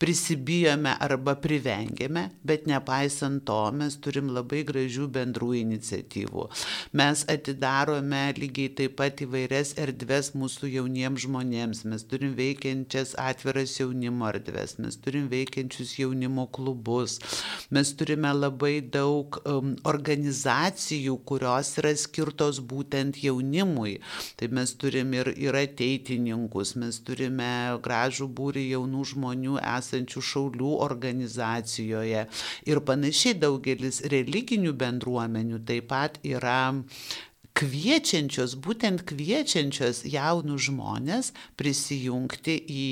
prisibijome 0.03 0.91
arba 0.99 1.31
privengėme, 1.39 2.25
bet 2.43 2.65
nepaisant 2.67 3.45
to 3.47 3.59
mes 3.71 3.95
turim 4.03 4.33
labai 4.35 4.65
gražių 4.67 5.05
bendrų 5.15 5.53
iniciatyvų. 5.61 6.43
Mes 6.99 7.21
atidarome 7.31 8.23
lygiai 8.35 8.73
taip 8.75 8.97
pat 8.99 9.23
įvairias 9.23 9.71
erdves 9.79 10.33
mūsų 10.35 10.73
jauniems 10.73 11.23
žmonėms, 11.23 11.83
mes 11.87 12.03
turim 12.11 12.33
veikiančias 12.35 13.13
atviras 13.21 13.77
jaunimo 13.79 14.27
erdves, 14.27 14.75
mes 14.83 14.97
turim 14.99 15.29
veikiančius 15.31 15.95
jaunimo 16.01 16.49
klubus, 16.51 17.15
mes 17.71 17.93
turime 17.95 18.33
labai 18.35 18.73
daug 18.83 19.39
um, 19.47 19.71
organizacijų, 19.87 21.15
kurios 21.31 21.71
yra 21.79 21.95
skirtos 21.95 22.59
būtent 22.59 23.21
jaunimui. 23.23 23.95
Tai 24.35 24.51
mes 24.59 24.75
turim 24.75 25.15
ir, 25.15 25.31
ir 25.39 25.55
ateitininkus, 25.63 26.75
mes 26.83 26.99
turime 27.07 27.79
gražų 27.87 28.27
būrį 28.35 28.67
jaunų 28.73 29.07
žmonių 29.13 29.57
esančių 29.63 29.92
šaulių 30.23 30.73
organizacijoje 30.85 32.25
ir 32.69 32.83
panašiai. 32.89 33.37
Daugelis 33.43 34.01
religinių 34.13 34.73
bendruomenių 34.79 35.61
taip 35.67 35.89
pat 35.93 36.19
yra 36.23 36.73
kviečiančios, 37.57 38.55
būtent 38.57 39.03
kviečiančios 39.05 40.01
jaunus 40.09 40.65
žmonės 40.67 41.31
prisijungti 41.59 42.55
į 42.57 42.87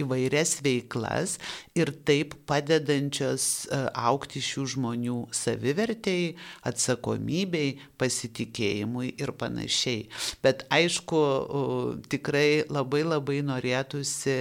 įvairias 0.00 0.56
veiklas 0.64 1.36
ir 1.76 1.92
taip 2.08 2.34
padedančios 2.48 3.66
e, 3.68 3.80
aukti 3.92 4.40
šių 4.44 4.64
žmonių 4.74 5.18
savivertėjai, 5.36 6.32
atsakomybei, 6.70 7.76
pasitikėjimui 8.00 9.12
ir 9.20 9.34
panašiai. 9.36 10.06
Bet 10.44 10.64
aišku, 10.72 11.20
tikrai 12.08 12.64
labai 12.70 13.02
labai 13.04 13.42
norėtųsi 13.44 14.38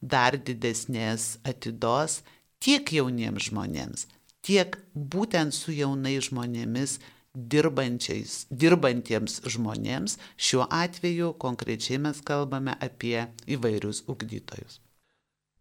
dar 0.00 0.38
didesnės 0.40 1.36
atidos 1.44 2.22
tiek 2.64 2.88
jauniems 2.96 3.50
žmonėms, 3.50 4.06
tiek 4.46 4.78
būtent 4.94 5.54
su 5.54 5.74
jaunais 5.76 6.30
žmonėmis 6.30 6.96
dirbantiems 7.36 9.40
žmonėms. 9.44 10.16
Šiuo 10.36 10.66
atveju 10.72 11.34
konkrečiai 11.42 12.00
mes 12.00 12.22
kalbame 12.24 12.76
apie 12.80 13.28
įvairius 13.46 14.04
ugdytojus. 14.08 14.80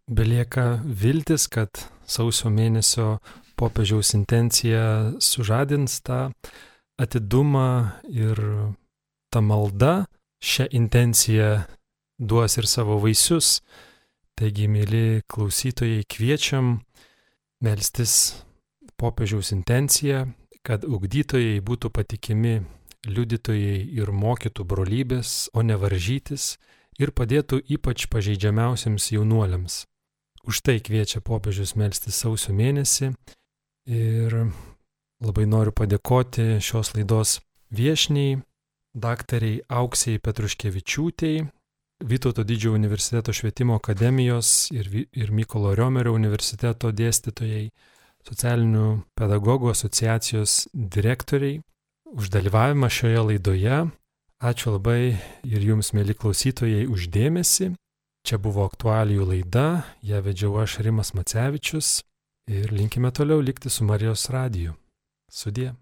Belieka 0.06 0.80
viltis, 0.86 1.48
kad 1.50 1.82
sausio 2.06 2.52
mėnesio 2.54 3.18
popiežiaus 3.58 4.14
intencija 4.14 5.16
sužadins 5.20 5.98
tą 6.06 6.30
atidumą 7.02 7.98
ir 8.14 8.40
ta 9.34 9.42
malda 9.42 10.06
šią 10.46 10.70
intenciją 10.78 11.66
duos 12.20 12.58
ir 12.58 12.70
savo 12.70 13.00
vaisius. 13.04 13.60
Taigi, 14.36 14.68
mėly 14.68 15.24
klausytojai, 15.32 16.04
kviečiam 16.12 16.82
melstis 17.64 18.44
popiežiaus 19.00 19.54
intenciją, 19.56 20.26
kad 20.66 20.86
ugdytojai 20.86 21.60
būtų 21.62 21.92
patikimi 21.94 22.60
liudytojai 23.06 23.82
ir 24.00 24.12
mokytų 24.12 24.66
brolybės, 24.66 25.50
o 25.54 25.62
ne 25.62 25.78
varžytis 25.78 26.56
ir 26.98 27.12
padėtų 27.14 27.62
ypač 27.78 28.08
pažeidžiamiausiams 28.10 29.12
jaunuoliams. 29.14 29.84
Už 30.46 30.62
tai 30.62 30.80
kviečia 30.82 31.22
popiežius 31.26 31.76
melstį 31.78 32.14
sausio 32.14 32.54
mėnesį 32.54 33.12
ir 33.90 34.38
labai 35.22 35.46
noriu 35.50 35.74
padėkoti 35.74 36.58
šios 36.62 36.94
laidos 36.98 37.40
viešniai, 37.74 38.40
daktariai 38.94 39.62
Auksiai 39.70 40.22
Petruškevičiūtei, 40.22 41.46
Vytauto 42.04 42.44
didžiojo 42.44 42.76
universiteto 42.76 43.32
švietimo 43.32 43.78
akademijos 43.80 44.68
ir, 44.76 44.90
ir 45.16 45.30
Mykolo 45.32 45.72
Riomerio 45.80 46.12
universiteto 46.12 46.92
dėstytojai 46.92 47.70
socialinių 48.26 48.88
pedagogų 49.18 49.72
asociacijos 49.74 50.66
direktoriai 50.74 51.62
už 52.16 52.32
dalyvavimą 52.34 52.90
šioje 52.90 53.22
laidoje. 53.30 53.80
Ačiū 54.44 54.76
labai 54.76 55.16
ir 55.48 55.62
jums, 55.64 55.94
mėly 55.96 56.16
klausytojai, 56.18 56.86
uždėmesi. 56.92 57.72
Čia 58.26 58.40
buvo 58.42 58.66
aktualijų 58.66 59.30
laida, 59.30 59.86
ją 60.02 60.20
vedžiau 60.26 60.58
aš 60.64 60.80
Rimas 60.86 61.14
Macevičius 61.14 62.02
ir 62.50 62.74
linkime 62.74 63.14
toliau 63.14 63.42
likti 63.42 63.70
su 63.70 63.86
Marijos 63.86 64.30
radiju. 64.34 64.74
Sudie. 65.32 65.74